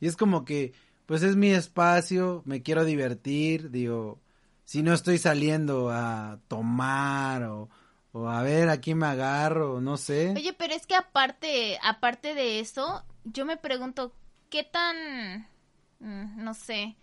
y 0.00 0.06
es 0.06 0.16
como 0.16 0.44
que, 0.44 0.72
pues 1.06 1.22
es 1.22 1.36
mi 1.36 1.50
espacio, 1.50 2.42
me 2.44 2.62
quiero 2.62 2.84
divertir, 2.84 3.70
digo, 3.70 4.20
si 4.64 4.82
no 4.82 4.92
estoy 4.94 5.18
saliendo 5.18 5.90
a 5.90 6.40
tomar 6.48 7.44
o, 7.44 7.68
o 8.12 8.28
a 8.28 8.42
ver 8.42 8.68
a 8.68 8.80
quién 8.80 8.98
me 8.98 9.06
agarro, 9.06 9.80
no 9.80 9.96
sé. 9.96 10.32
Oye, 10.36 10.52
pero 10.54 10.74
es 10.74 10.86
que 10.86 10.94
aparte, 10.96 11.78
aparte 11.82 12.34
de 12.34 12.60
eso, 12.60 13.04
yo 13.24 13.44
me 13.44 13.56
pregunto, 13.56 14.12
¿qué 14.50 14.64
tan, 14.64 15.46
mm, 16.00 16.42
no 16.42 16.54
sé, 16.54 16.96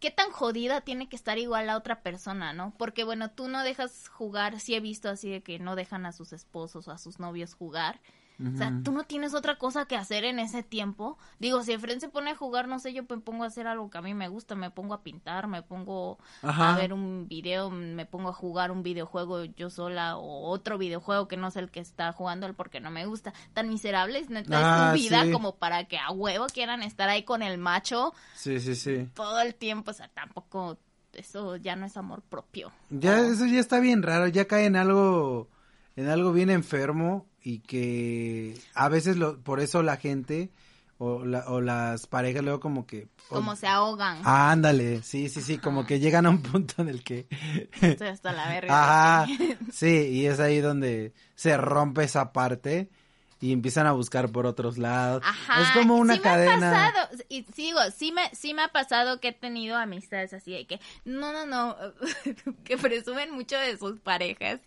qué 0.00 0.10
tan 0.10 0.30
jodida 0.30 0.80
tiene 0.82 1.08
que 1.08 1.16
estar 1.16 1.38
igual 1.38 1.66
la 1.66 1.76
otra 1.76 2.02
persona, 2.02 2.52
¿no? 2.52 2.72
Porque 2.78 3.04
bueno, 3.04 3.30
tú 3.30 3.48
no 3.48 3.62
dejas 3.64 4.08
jugar, 4.08 4.60
sí 4.60 4.74
he 4.74 4.80
visto 4.80 5.08
así 5.08 5.28
de 5.30 5.42
que 5.42 5.58
no 5.58 5.74
dejan 5.76 6.06
a 6.06 6.12
sus 6.12 6.32
esposos 6.32 6.86
o 6.88 6.92
a 6.92 6.98
sus 6.98 7.18
novios 7.18 7.54
jugar. 7.54 8.00
O 8.40 8.56
sea, 8.56 8.72
tú 8.84 8.92
no 8.92 9.02
tienes 9.02 9.34
otra 9.34 9.56
cosa 9.58 9.86
que 9.86 9.96
hacer 9.96 10.24
en 10.24 10.38
ese 10.38 10.62
tiempo. 10.62 11.18
Digo, 11.40 11.62
si 11.64 11.72
Efren 11.72 12.00
se 12.00 12.08
pone 12.08 12.30
a 12.30 12.36
jugar, 12.36 12.68
no 12.68 12.78
sé, 12.78 12.92
yo 12.92 13.02
me 13.02 13.18
pongo 13.18 13.42
a 13.42 13.48
hacer 13.48 13.66
algo 13.66 13.90
que 13.90 13.98
a 13.98 14.02
mí 14.02 14.14
me 14.14 14.28
gusta, 14.28 14.54
me 14.54 14.70
pongo 14.70 14.94
a 14.94 15.02
pintar, 15.02 15.48
me 15.48 15.62
pongo 15.62 16.18
Ajá. 16.42 16.74
a 16.74 16.76
ver 16.76 16.92
un 16.92 17.26
video, 17.26 17.68
me 17.70 18.06
pongo 18.06 18.28
a 18.28 18.32
jugar 18.32 18.70
un 18.70 18.84
videojuego 18.84 19.42
yo 19.44 19.70
sola 19.70 20.16
o 20.16 20.48
otro 20.50 20.78
videojuego 20.78 21.26
que 21.26 21.36
no 21.36 21.50
sé 21.50 21.58
el 21.58 21.70
que 21.72 21.80
está 21.80 22.12
jugando 22.12 22.46
él 22.46 22.54
porque 22.54 22.78
no 22.78 22.92
me 22.92 23.06
gusta. 23.06 23.32
Tan 23.54 23.68
miserables, 23.68 24.30
neta, 24.30 24.60
Ah, 24.62 24.92
es 24.94 25.00
su 25.00 25.08
vida 25.08 25.24
sí. 25.24 25.32
como 25.32 25.56
para 25.56 25.86
que 25.86 25.98
a 25.98 26.12
huevo 26.12 26.46
quieran 26.46 26.84
estar 26.84 27.08
ahí 27.08 27.24
con 27.24 27.42
el 27.42 27.58
macho 27.58 28.14
Sí, 28.36 28.60
sí, 28.60 28.76
sí. 28.76 29.08
todo 29.14 29.40
el 29.40 29.56
tiempo. 29.56 29.90
O 29.90 29.94
sea, 29.94 30.06
tampoco, 30.14 30.78
eso 31.12 31.56
ya 31.56 31.74
no 31.74 31.86
es 31.86 31.96
amor 31.96 32.22
propio. 32.22 32.70
Ya, 32.90 33.18
eso 33.18 33.46
ya 33.46 33.58
está 33.58 33.80
bien 33.80 34.04
raro, 34.04 34.28
ya 34.28 34.46
cae 34.46 34.66
en 34.66 34.76
algo, 34.76 35.48
en 35.98 36.08
algo 36.08 36.32
bien 36.32 36.48
enfermo 36.48 37.26
y 37.42 37.58
que 37.58 38.56
a 38.74 38.88
veces 38.88 39.16
lo, 39.16 39.40
por 39.40 39.58
eso 39.60 39.82
la 39.82 39.96
gente 39.96 40.50
o, 40.98 41.24
la- 41.24 41.44
o 41.48 41.60
las 41.60 42.06
parejas 42.06 42.42
luego 42.44 42.60
como 42.60 42.86
que... 42.86 43.08
o- 43.30 43.34
como 43.34 43.56
se 43.56 43.66
ahogan. 43.66 44.18
Ah, 44.24 44.50
ándale, 44.52 45.02
sí, 45.02 45.28
sí, 45.28 45.40
sí, 45.42 45.58
como 45.58 45.86
que 45.86 45.98
llegan 45.98 46.26
a 46.26 46.30
un 46.30 46.40
punto 46.42 46.82
en 46.82 46.88
el 46.88 47.02
que... 47.02 47.26
Estoy 47.80 48.08
hasta 48.08 48.32
la 48.32 48.48
verga. 48.48 49.22
Ajá, 49.24 49.32
sí, 49.72 49.88
y 50.12 50.26
es 50.26 50.38
ahí 50.40 50.60
donde 50.60 51.12
se 51.34 51.56
rompe 51.56 52.04
esa 52.04 52.32
parte 52.32 52.88
y 53.40 53.52
empiezan 53.52 53.86
a 53.86 53.92
buscar 53.92 54.30
por 54.30 54.46
otros 54.46 54.78
lados. 54.78 55.22
Ajá. 55.24 55.62
Es 55.62 55.70
como 55.70 55.96
una 55.96 56.14
sí 56.14 56.20
cadena. 56.20 56.56
Me 56.56 56.66
ha 56.66 56.92
pasado, 56.92 57.22
y 57.28 57.44
sigo, 57.54 57.80
sí 57.96 58.12
me, 58.12 58.28
sí 58.34 58.54
me 58.54 58.62
ha 58.62 58.68
pasado 58.68 59.20
que 59.20 59.28
he 59.28 59.32
tenido 59.32 59.76
amistades 59.76 60.32
así 60.32 60.52
de 60.52 60.66
que, 60.66 60.80
no, 61.04 61.32
no, 61.32 61.46
no, 61.46 61.76
que 62.64 62.76
presumen 62.76 63.30
mucho 63.30 63.56
de 63.56 63.76
sus 63.76 64.00
parejas. 64.00 64.60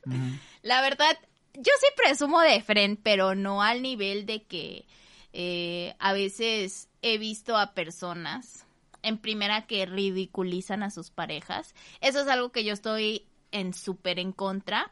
La 0.62 0.82
verdad, 0.82 1.18
yo 1.54 1.72
sí 1.80 1.88
presumo 1.98 2.40
de 2.42 2.62
frente, 2.62 3.02
pero 3.04 3.36
no 3.36 3.62
al 3.62 3.82
nivel 3.82 4.26
de 4.26 4.44
que 4.44 4.86
eh, 5.34 5.96
a 6.00 6.14
veces 6.14 6.90
he 7.02 7.18
visto 7.18 7.58
a 7.58 7.74
personas 7.74 8.66
en 9.04 9.18
primera 9.18 9.66
que 9.66 9.86
ridiculizan 9.86 10.84
a 10.84 10.92
sus 10.92 11.10
parejas. 11.10 11.74
Eso 12.00 12.22
es 12.22 12.28
algo 12.28 12.52
que 12.52 12.64
yo 12.64 12.74
estoy 12.74 13.26
en 13.52 13.74
súper 13.74 14.20
en 14.20 14.32
contra 14.32 14.92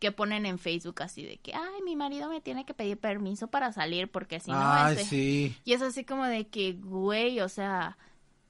que 0.00 0.10
ponen 0.12 0.46
en 0.46 0.58
Facebook 0.58 1.02
así 1.02 1.22
de 1.24 1.36
que, 1.36 1.54
ay, 1.54 1.82
mi 1.84 1.94
marido 1.94 2.28
me 2.28 2.40
tiene 2.40 2.64
que 2.64 2.74
pedir 2.74 2.98
permiso 2.98 3.48
para 3.48 3.70
salir 3.72 4.10
porque 4.10 4.40
si 4.40 4.50
no, 4.50 4.58
Ay, 4.60 4.94
este-". 4.94 5.04
sí. 5.04 5.56
Y 5.64 5.74
es 5.74 5.82
así 5.82 6.04
como 6.04 6.24
de 6.24 6.48
que, 6.48 6.72
güey, 6.72 7.40
o 7.40 7.48
sea, 7.48 7.98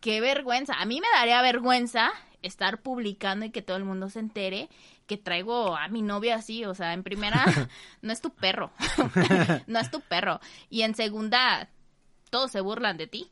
qué 0.01 0.21
vergüenza. 0.21 0.75
A 0.75 0.87
mí 0.87 1.01
me 1.01 1.09
daría 1.19 1.43
vergüenza 1.43 2.13
estar 2.43 2.81
publicando 2.81 3.45
y 3.45 3.51
que 3.51 3.63
todo 3.63 3.77
el 3.77 3.85
mundo 3.85 4.09
se 4.09 4.21
entere 4.21 4.69
que 5.11 5.17
traigo 5.17 5.77
a 5.77 5.89
mi 5.89 6.03
novia 6.03 6.37
así, 6.37 6.65
o 6.65 6.73
sea, 6.73 6.93
en 6.93 7.03
primera, 7.03 7.45
no 8.01 8.13
es 8.13 8.21
tu 8.21 8.31
perro, 8.31 8.71
no 9.67 9.81
es 9.81 9.91
tu 9.91 10.01
perro. 10.03 10.39
Y 10.71 10.83
en 10.83 10.95
segunda, 10.95 11.69
todos 12.31 12.53
se 12.53 12.61
burlan 12.61 12.97
de 12.97 13.09
ti. 13.09 13.29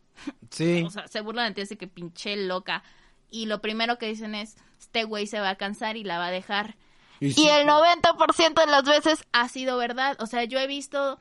Sí. 0.50 0.82
O 0.84 0.90
sea, 0.90 1.06
se 1.06 1.20
burlan 1.20 1.50
de 1.50 1.54
ti, 1.54 1.60
así 1.60 1.76
que 1.76 1.86
pinche 1.86 2.36
loca. 2.36 2.82
Y 3.30 3.46
lo 3.46 3.60
primero 3.60 3.96
que 3.96 4.08
dicen 4.08 4.34
es, 4.34 4.56
este 4.80 5.04
güey 5.04 5.28
se 5.28 5.38
va 5.38 5.50
a 5.50 5.54
cansar 5.54 5.96
y 5.96 6.02
la 6.02 6.18
va 6.18 6.26
a 6.26 6.32
dejar. 6.32 6.76
Y 7.20 7.26
Y 7.28 7.32
sí. 7.32 7.48
el 7.48 7.66
90% 7.66 8.54
de 8.60 8.66
las 8.70 8.84
veces 8.84 9.24
ha 9.32 9.48
sido 9.48 9.76
verdad. 9.76 10.16
O 10.20 10.26
sea, 10.26 10.44
yo 10.44 10.58
he 10.58 10.66
visto 10.66 11.18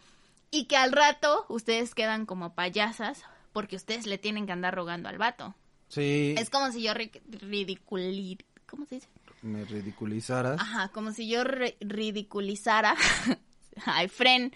y 0.51 0.65
que 0.65 0.77
al 0.77 0.91
rato 0.91 1.45
ustedes 1.49 1.93
quedan 1.95 2.25
como 2.25 2.53
payasas 2.53 3.23
porque 3.53 3.75
ustedes 3.75 4.05
le 4.05 4.17
tienen 4.17 4.45
que 4.45 4.51
andar 4.51 4.75
rogando 4.75 5.09
al 5.09 5.17
vato. 5.17 5.55
Sí. 5.89 6.35
Es 6.37 6.49
como 6.49 6.71
si 6.71 6.83
yo 6.83 6.93
ri- 6.93 7.21
ridiculir... 7.27 8.45
¿Cómo 8.69 8.85
se 8.85 8.95
dice? 8.95 9.07
Me 9.41 9.63
ridiculizaras. 9.65 10.59
Ajá, 10.59 10.89
como 10.89 11.11
si 11.13 11.27
yo 11.29 11.43
ri- 11.43 11.75
ridiculizara 11.79 12.95
a 13.85 14.03
Efren 14.03 14.53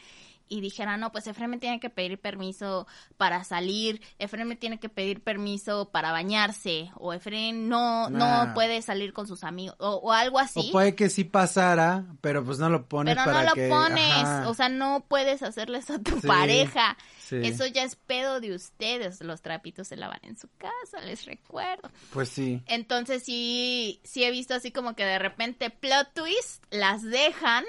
y 0.51 0.61
dijera, 0.61 0.97
no, 0.97 1.11
pues 1.11 1.25
Efren 1.27 1.49
me 1.49 1.57
tiene 1.57 1.79
que 1.79 1.89
pedir 1.89 2.19
permiso 2.19 2.85
para 3.17 3.43
salir, 3.45 4.01
Efren 4.19 4.47
me 4.47 4.55
tiene 4.57 4.79
que 4.79 4.89
pedir 4.89 5.23
permiso 5.23 5.89
para 5.91 6.11
bañarse, 6.11 6.91
o 6.95 7.13
Efren 7.13 7.69
no, 7.69 8.09
Nah. 8.09 8.45
no 8.45 8.53
puede 8.53 8.81
salir 8.81 9.13
con 9.13 9.27
sus 9.27 9.43
amigos, 9.45 9.75
o, 9.79 9.95
o 9.95 10.11
algo 10.11 10.39
así. 10.39 10.67
O 10.69 10.71
puede 10.73 10.93
que 10.95 11.09
sí 11.09 11.23
pasara, 11.23 12.03
pero 12.19 12.43
pues 12.43 12.59
no 12.59 12.69
lo 12.69 12.85
pones 12.87 13.15
Pero 13.15 13.25
para 13.25 13.43
no 13.43 13.49
lo 13.49 13.53
que... 13.55 13.69
pones, 13.69 14.11
ajá. 14.23 14.49
o 14.49 14.53
sea, 14.53 14.67
no 14.69 15.05
puedes 15.07 15.41
hacerles 15.41 15.89
a 15.89 15.99
tu 15.99 16.19
Sí, 16.19 16.27
pareja. 16.27 16.97
sí. 17.19 17.37
Eso 17.43 17.65
ya 17.67 17.83
es 17.83 17.95
pedo 17.95 18.41
de 18.41 18.53
ustedes. 18.53 19.21
Los 19.21 19.41
trapitos 19.41 19.87
se 19.87 19.95
lavan 19.95 20.19
en 20.23 20.37
su 20.37 20.49
casa, 20.57 20.99
les 21.05 21.25
recuerdo. 21.25 21.89
Pues 22.11 22.27
sí. 22.27 22.61
Entonces 22.67 23.23
sí, 23.23 24.01
sí 24.03 24.25
he 24.25 24.31
visto 24.31 24.53
así 24.53 24.71
como 24.71 24.95
que 24.95 25.05
de 25.05 25.17
repente 25.17 25.69
plot 25.69 26.13
twist, 26.13 26.63
las 26.71 27.03
dejan 27.03 27.63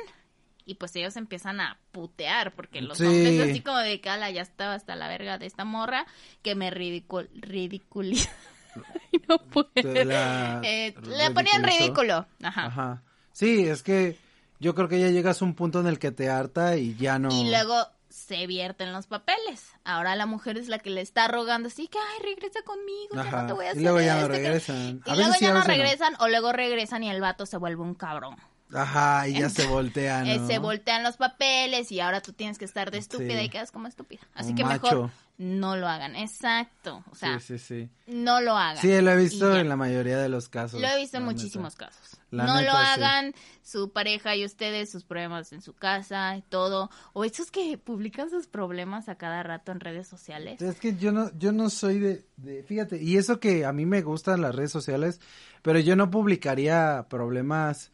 y 0.67 0.75
pues 0.77 0.95
ellos 0.97 1.17
empiezan 1.17 1.61
a 1.61 1.79
putear 1.93 2.53
porque 2.55 2.81
los 2.81 2.99
Sí. 2.99 3.05
hombres 3.07 3.51
así 3.51 3.61
como 3.61 3.79
de 3.79 4.01
cala 4.01 4.31
ya 4.31 4.43
estaba 4.43 4.75
hasta 4.75 4.97
la 4.97 5.09
verga 5.09 5.39
de 5.39 5.47
esta 5.47 5.65
morra 5.65 6.07
que 6.43 6.55
me 6.55 6.71
ridicul 6.71 7.29
ridiculiza. 7.35 8.31
No 9.29 9.39
puedo. 9.39 9.69
Te 9.75 10.05
la 10.05 10.61
Eh, 10.65 10.95
le 11.03 11.31
ponían 11.33 11.63
ridículo. 11.63 12.27
Ajá. 12.43 12.67
Ajá. 12.67 13.03
Sí, 13.33 13.67
es 13.69 13.83
que 13.83 14.17
yo 14.61 14.75
creo 14.75 14.89
que 14.89 14.99
ya 15.01 15.09
llegas 15.09 15.43
a 15.43 15.45
un 15.45 15.55
punto 15.55 15.81
en 15.81 15.87
el 15.87 15.99
que 15.99 16.11
te 16.11 16.31
harta 16.31 16.77
y 16.77 16.95
ya 16.97 17.19
no. 17.19 17.31
Y 17.31 17.51
luego 17.51 17.75
se 18.09 18.47
vierten 18.47 18.93
los 18.93 19.07
papeles. 19.07 19.73
Ahora 19.85 20.17
la 20.17 20.27
mujer 20.27 20.57
es 20.59 20.69
la 20.69 20.79
que 20.79 20.91
le 20.91 21.01
está 21.03 21.29
rogando 21.29 21.69
así 21.69 21.89
que, 21.89 21.99
ay, 21.99 22.35
regresa 22.35 22.61
conmigo, 22.63 23.15
ya 23.15 23.31
no 23.31 23.47
te 23.47 23.53
voy 23.55 23.67
a 23.67 23.71
hacer 23.71 23.81
Y 23.81 23.85
luego 23.85 24.01
ya 24.01 24.15
no 24.15 24.21
esto, 24.23 24.33
que-". 24.33 24.39
regresan. 24.39 25.03
A 25.07 25.13
Y 25.13 25.17
luego 25.17 25.33
sí, 25.35 25.45
ya 25.45 25.53
no. 25.55 25.63
regresan 25.65 26.15
o 26.21 26.29
luego 26.29 26.53
regresan 26.53 27.03
y 27.05 27.11
el 27.11 27.21
vato 27.21 27.45
se 27.47 27.57
vuelve 27.59 27.83
un 27.83 27.95
cabrón. 27.95 28.37
Ajá, 28.73 29.29
y 29.29 29.35
ya 29.41 29.51
se 29.51 29.67
voltean. 29.67 30.27
Eh, 30.27 30.41
se 30.47 30.59
voltean 30.59 31.03
los 31.03 31.17
papeles 31.17 31.93
y 31.93 32.01
ahora 32.01 32.21
tú 32.23 32.33
tienes 32.33 32.59
que 32.59 32.65
estar 32.65 32.91
de 32.91 32.99
estúpida 32.99 33.39
Sí. 33.39 33.45
y 33.45 33.49
quedas 33.49 33.71
como 33.71 33.87
estúpida. 33.87 34.23
Así 34.35 34.55
que 34.55 34.65
macho. 34.65 34.83
mejor 34.83 35.11
no 35.39 35.77
lo 35.77 35.89
hagan. 35.89 36.15
Exacto. 36.17 37.05
O 37.11 37.15
sea, 37.15 37.39
sí, 37.41 37.59
sí, 37.59 37.89
sí. 38.07 38.13
no 38.15 38.41
lo 38.41 38.57
hagan. 38.57 38.81
Sí, 38.81 39.01
lo 39.01 39.11
he 39.11 39.17
visto 39.17 39.57
en 39.57 39.69
la 39.69 39.77
mayoría 39.77 40.19
de 40.19 40.29
los 40.29 40.49
casos. 40.49 40.81
Lo 40.81 40.89
he 40.89 40.99
visto 40.99 41.17
en 41.19 41.25
muchísimos 41.25 41.75
neta. 41.75 41.87
casos. 41.87 42.19
La 42.31 42.45
no 42.47 42.55
lo 42.55 42.61
neta, 42.61 42.93
hagan, 42.95 43.35
su 43.63 43.93
pareja 43.93 44.35
y 44.37 44.45
ustedes, 44.47 44.91
sus 44.91 45.05
problemas 45.05 45.53
en 45.53 45.61
su 45.61 45.75
casa 45.75 46.35
y 46.37 46.43
todo. 46.43 46.89
O 47.13 47.25
esos 47.25 47.51
que 47.51 47.77
publican 47.77 48.31
sus 48.31 48.47
problemas 48.47 49.09
a 49.11 49.17
cada 49.17 49.43
rato 49.43 49.71
en 49.73 49.81
redes 49.81 50.09
sociales. 50.09 50.63
Es 50.63 50.81
que 50.81 50.97
yo 50.97 51.13
no, 51.13 51.31
yo 51.39 51.53
no 51.53 51.69
soy 51.69 51.99
de, 51.99 52.27
de, 52.37 52.63
fíjate, 52.63 53.03
y 53.03 53.19
eso 53.19 53.39
que 53.39 53.67
a 53.67 53.73
mí 53.73 53.85
me 53.85 54.01
gustan 54.01 54.41
las 54.41 54.55
redes 54.55 54.73
sociales, 54.73 55.21
pero 55.61 55.79
yo 55.79 55.95
no 55.95 56.11
publicaría 56.11 57.07
problemas 57.11 57.91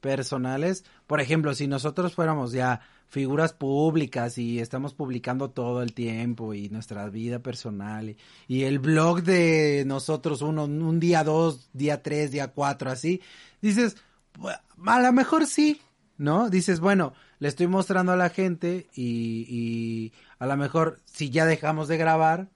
personales. 0.00 0.84
Por 1.06 1.20
ejemplo, 1.20 1.54
si 1.54 1.66
nosotros 1.66 2.14
fuéramos 2.14 2.52
ya 2.52 2.80
figuras 3.08 3.52
públicas 3.52 4.38
y 4.38 4.60
estamos 4.60 4.94
publicando 4.94 5.50
todo 5.50 5.82
el 5.82 5.92
tiempo 5.94 6.54
y 6.54 6.68
nuestra 6.68 7.08
vida 7.08 7.40
personal 7.40 8.10
y, 8.10 8.16
y 8.46 8.62
el 8.64 8.78
blog 8.78 9.22
de 9.22 9.82
nosotros 9.86 10.42
uno, 10.42 10.64
un 10.64 11.00
día 11.00 11.24
dos, 11.24 11.68
día 11.72 12.02
tres, 12.02 12.30
día 12.30 12.48
cuatro, 12.52 12.90
así, 12.90 13.20
dices, 13.60 13.96
"Bu- 14.38 14.56
a 14.86 15.00
lo 15.00 15.12
mejor 15.12 15.46
sí, 15.46 15.80
¿no? 16.18 16.50
Dices, 16.50 16.78
bueno, 16.80 17.12
le 17.40 17.48
estoy 17.48 17.66
mostrando 17.66 18.12
a 18.12 18.16
la 18.16 18.28
gente 18.30 18.86
y, 18.94 19.44
y 19.48 20.12
a 20.38 20.46
lo 20.46 20.56
mejor 20.56 21.00
si 21.04 21.30
ya 21.30 21.46
dejamos 21.46 21.88
de 21.88 21.96
grabar, 21.96 22.48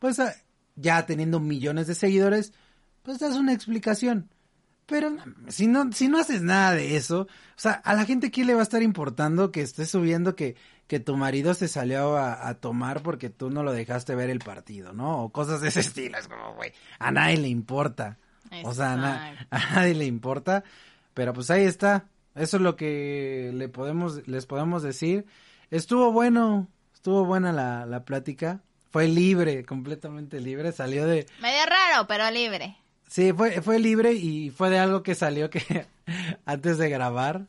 pues 0.00 0.18
ah, 0.18 0.34
ya 0.74 1.06
teniendo 1.06 1.38
millones 1.38 1.86
de 1.86 1.94
seguidores, 1.94 2.52
pues 3.02 3.18
das 3.20 3.36
una 3.36 3.52
explicación. 3.52 4.28
Pero 4.90 5.16
si 5.48 5.68
no, 5.68 5.90
si 5.92 6.08
no 6.08 6.18
haces 6.18 6.42
nada 6.42 6.72
de 6.72 6.96
eso, 6.96 7.20
o 7.22 7.28
sea, 7.56 7.72
a 7.72 7.94
la 7.94 8.04
gente 8.04 8.30
quién 8.30 8.48
le 8.48 8.54
va 8.54 8.60
a 8.60 8.64
estar 8.64 8.82
importando 8.82 9.52
que 9.52 9.62
estés 9.62 9.88
subiendo 9.90 10.34
que, 10.36 10.56
que 10.88 10.98
tu 11.00 11.16
marido 11.16 11.54
se 11.54 11.68
salió 11.68 12.16
a, 12.18 12.48
a 12.48 12.54
tomar 12.54 13.00
porque 13.02 13.30
tú 13.30 13.50
no 13.50 13.62
lo 13.62 13.72
dejaste 13.72 14.14
ver 14.16 14.28
el 14.30 14.40
partido, 14.40 14.92
¿no? 14.92 15.22
O 15.22 15.30
cosas 15.30 15.60
de 15.60 15.68
ese 15.68 15.80
estilo, 15.88 16.18
es 16.18 16.26
como, 16.28 16.54
güey, 16.54 16.72
a 16.98 17.10
nadie 17.12 17.36
le 17.38 17.48
importa. 17.48 18.18
O 18.64 18.74
sea, 18.74 18.92
a, 18.94 18.96
na- 18.96 19.46
a 19.50 19.74
nadie 19.76 19.94
le 19.94 20.06
importa, 20.06 20.64
pero 21.14 21.32
pues 21.32 21.50
ahí 21.50 21.62
está. 21.64 22.06
Eso 22.34 22.56
es 22.56 22.62
lo 22.62 22.74
que 22.76 23.52
le 23.54 23.68
podemos, 23.68 24.26
les 24.26 24.46
podemos 24.46 24.82
decir. 24.82 25.24
Estuvo 25.70 26.10
bueno, 26.12 26.68
estuvo 26.94 27.24
buena 27.24 27.52
la, 27.52 27.86
la 27.86 28.04
plática. 28.04 28.60
Fue 28.90 29.06
libre, 29.06 29.64
completamente 29.64 30.40
libre. 30.40 30.72
Salió 30.72 31.06
de, 31.06 31.26
Medio 31.40 31.64
raro, 31.66 32.08
pero 32.08 32.28
libre. 32.32 32.76
Sí, 33.10 33.32
fue, 33.32 33.60
fue 33.60 33.80
libre 33.80 34.12
y 34.12 34.50
fue 34.50 34.70
de 34.70 34.78
algo 34.78 35.02
que 35.02 35.16
salió 35.16 35.50
que 35.50 35.86
antes 36.46 36.78
de 36.78 36.88
grabar, 36.88 37.48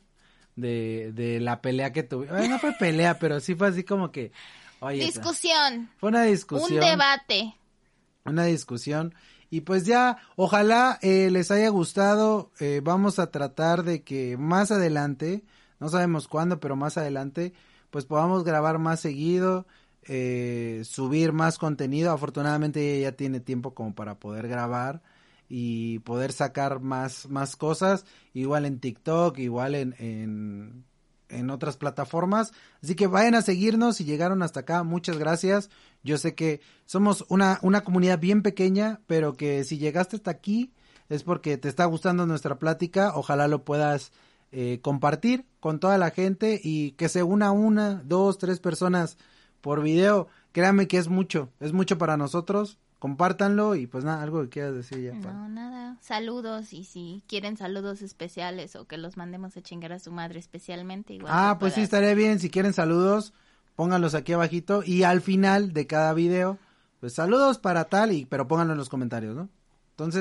de, 0.56 1.12
de 1.14 1.38
la 1.38 1.62
pelea 1.62 1.92
que 1.92 2.02
tuvimos. 2.02 2.36
Bueno, 2.36 2.54
no 2.54 2.58
fue 2.58 2.72
pelea, 2.80 3.16
pero 3.20 3.38
sí 3.38 3.54
fue 3.54 3.68
así 3.68 3.84
como 3.84 4.10
que, 4.10 4.32
oye, 4.80 5.04
Discusión. 5.04 5.88
fue 5.98 6.08
una 6.08 6.24
discusión. 6.24 6.72
Un 6.82 6.90
debate. 6.90 7.54
Una 8.24 8.44
discusión. 8.44 9.14
Y 9.50 9.60
pues 9.60 9.84
ya, 9.86 10.18
ojalá 10.34 10.98
eh, 11.00 11.30
les 11.30 11.52
haya 11.52 11.68
gustado. 11.68 12.50
eh, 12.58 12.80
vamos 12.82 13.20
a 13.20 13.30
tratar 13.30 13.84
de 13.84 14.02
que 14.02 14.36
más 14.36 14.72
adelante, 14.72 15.44
no 15.78 15.88
sabemos 15.88 16.26
cuándo, 16.26 16.58
pero 16.58 16.74
más 16.74 16.98
adelante, 16.98 17.52
pues 17.90 18.04
podamos 18.04 18.42
grabar 18.42 18.78
más 18.80 18.98
seguido, 18.98 19.64
eh, 20.08 20.82
subir 20.84 21.30
más 21.32 21.56
contenido. 21.58 22.10
Afortunadamente 22.10 22.96
ella 22.96 23.10
ya 23.10 23.16
tiene 23.16 23.38
tiempo 23.38 23.74
como 23.74 23.94
para 23.94 24.16
poder 24.18 24.48
grabar 24.48 25.02
y 25.54 25.98
poder 25.98 26.32
sacar 26.32 26.80
más, 26.80 27.28
más 27.28 27.56
cosas, 27.56 28.06
igual 28.32 28.64
en 28.64 28.80
TikTok, 28.80 29.38
igual 29.38 29.74
en, 29.74 29.94
en, 29.98 30.86
en 31.28 31.50
otras 31.50 31.76
plataformas. 31.76 32.52
Así 32.82 32.94
que 32.94 33.06
vayan 33.06 33.34
a 33.34 33.42
seguirnos 33.42 33.96
si 33.96 34.04
llegaron 34.04 34.42
hasta 34.42 34.60
acá. 34.60 34.82
Muchas 34.82 35.18
gracias. 35.18 35.68
Yo 36.02 36.16
sé 36.16 36.34
que 36.34 36.62
somos 36.86 37.26
una, 37.28 37.58
una 37.60 37.82
comunidad 37.82 38.18
bien 38.18 38.40
pequeña, 38.40 39.02
pero 39.06 39.34
que 39.34 39.64
si 39.64 39.76
llegaste 39.76 40.16
hasta 40.16 40.30
aquí 40.30 40.72
es 41.10 41.22
porque 41.22 41.58
te 41.58 41.68
está 41.68 41.84
gustando 41.84 42.24
nuestra 42.24 42.58
plática. 42.58 43.12
Ojalá 43.14 43.46
lo 43.46 43.62
puedas 43.62 44.10
eh, 44.52 44.80
compartir 44.80 45.44
con 45.60 45.80
toda 45.80 45.98
la 45.98 46.12
gente 46.12 46.62
y 46.64 46.92
que 46.92 47.10
se 47.10 47.22
una 47.22 47.52
una, 47.52 48.02
dos, 48.06 48.38
tres 48.38 48.58
personas 48.58 49.18
por 49.60 49.82
video. 49.82 50.28
Créanme 50.52 50.88
que 50.88 50.96
es 50.96 51.08
mucho, 51.08 51.50
es 51.60 51.74
mucho 51.74 51.98
para 51.98 52.16
nosotros. 52.16 52.78
Compártanlo 53.02 53.74
y 53.74 53.88
pues 53.88 54.04
nada, 54.04 54.22
algo 54.22 54.42
que 54.42 54.48
quieras 54.48 54.74
decir 54.76 55.00
ya. 55.02 55.20
para- 55.20 55.32
No, 55.34 55.48
nada. 55.48 55.96
Saludos 56.00 56.72
y 56.72 56.84
si 56.84 57.24
quieren 57.26 57.56
saludos 57.56 58.00
especiales 58.00 58.76
o 58.76 58.84
que 58.84 58.96
los 58.96 59.16
mandemos 59.16 59.56
a 59.56 59.60
chingar 59.60 59.92
a 59.92 59.98
su 59.98 60.12
madre 60.12 60.38
especialmente, 60.38 61.12
igual. 61.14 61.32
Ah, 61.34 61.56
pues 61.58 61.74
sí, 61.74 61.80
estaría 61.80 62.14
bien. 62.14 62.38
Si 62.38 62.48
quieren 62.48 62.72
saludos, 62.72 63.32
pónganlos 63.74 64.14
aquí 64.14 64.32
abajito. 64.34 64.84
Y 64.86 65.02
al 65.02 65.20
final 65.20 65.72
de 65.72 65.88
cada 65.88 66.14
video, 66.14 66.58
pues 67.00 67.14
saludos 67.14 67.58
para 67.58 67.86
tal, 67.86 68.12
y 68.12 68.24
pero 68.24 68.46
pónganlo 68.46 68.74
en 68.74 68.78
los 68.78 68.88
comentarios, 68.88 69.34
¿no? 69.34 69.48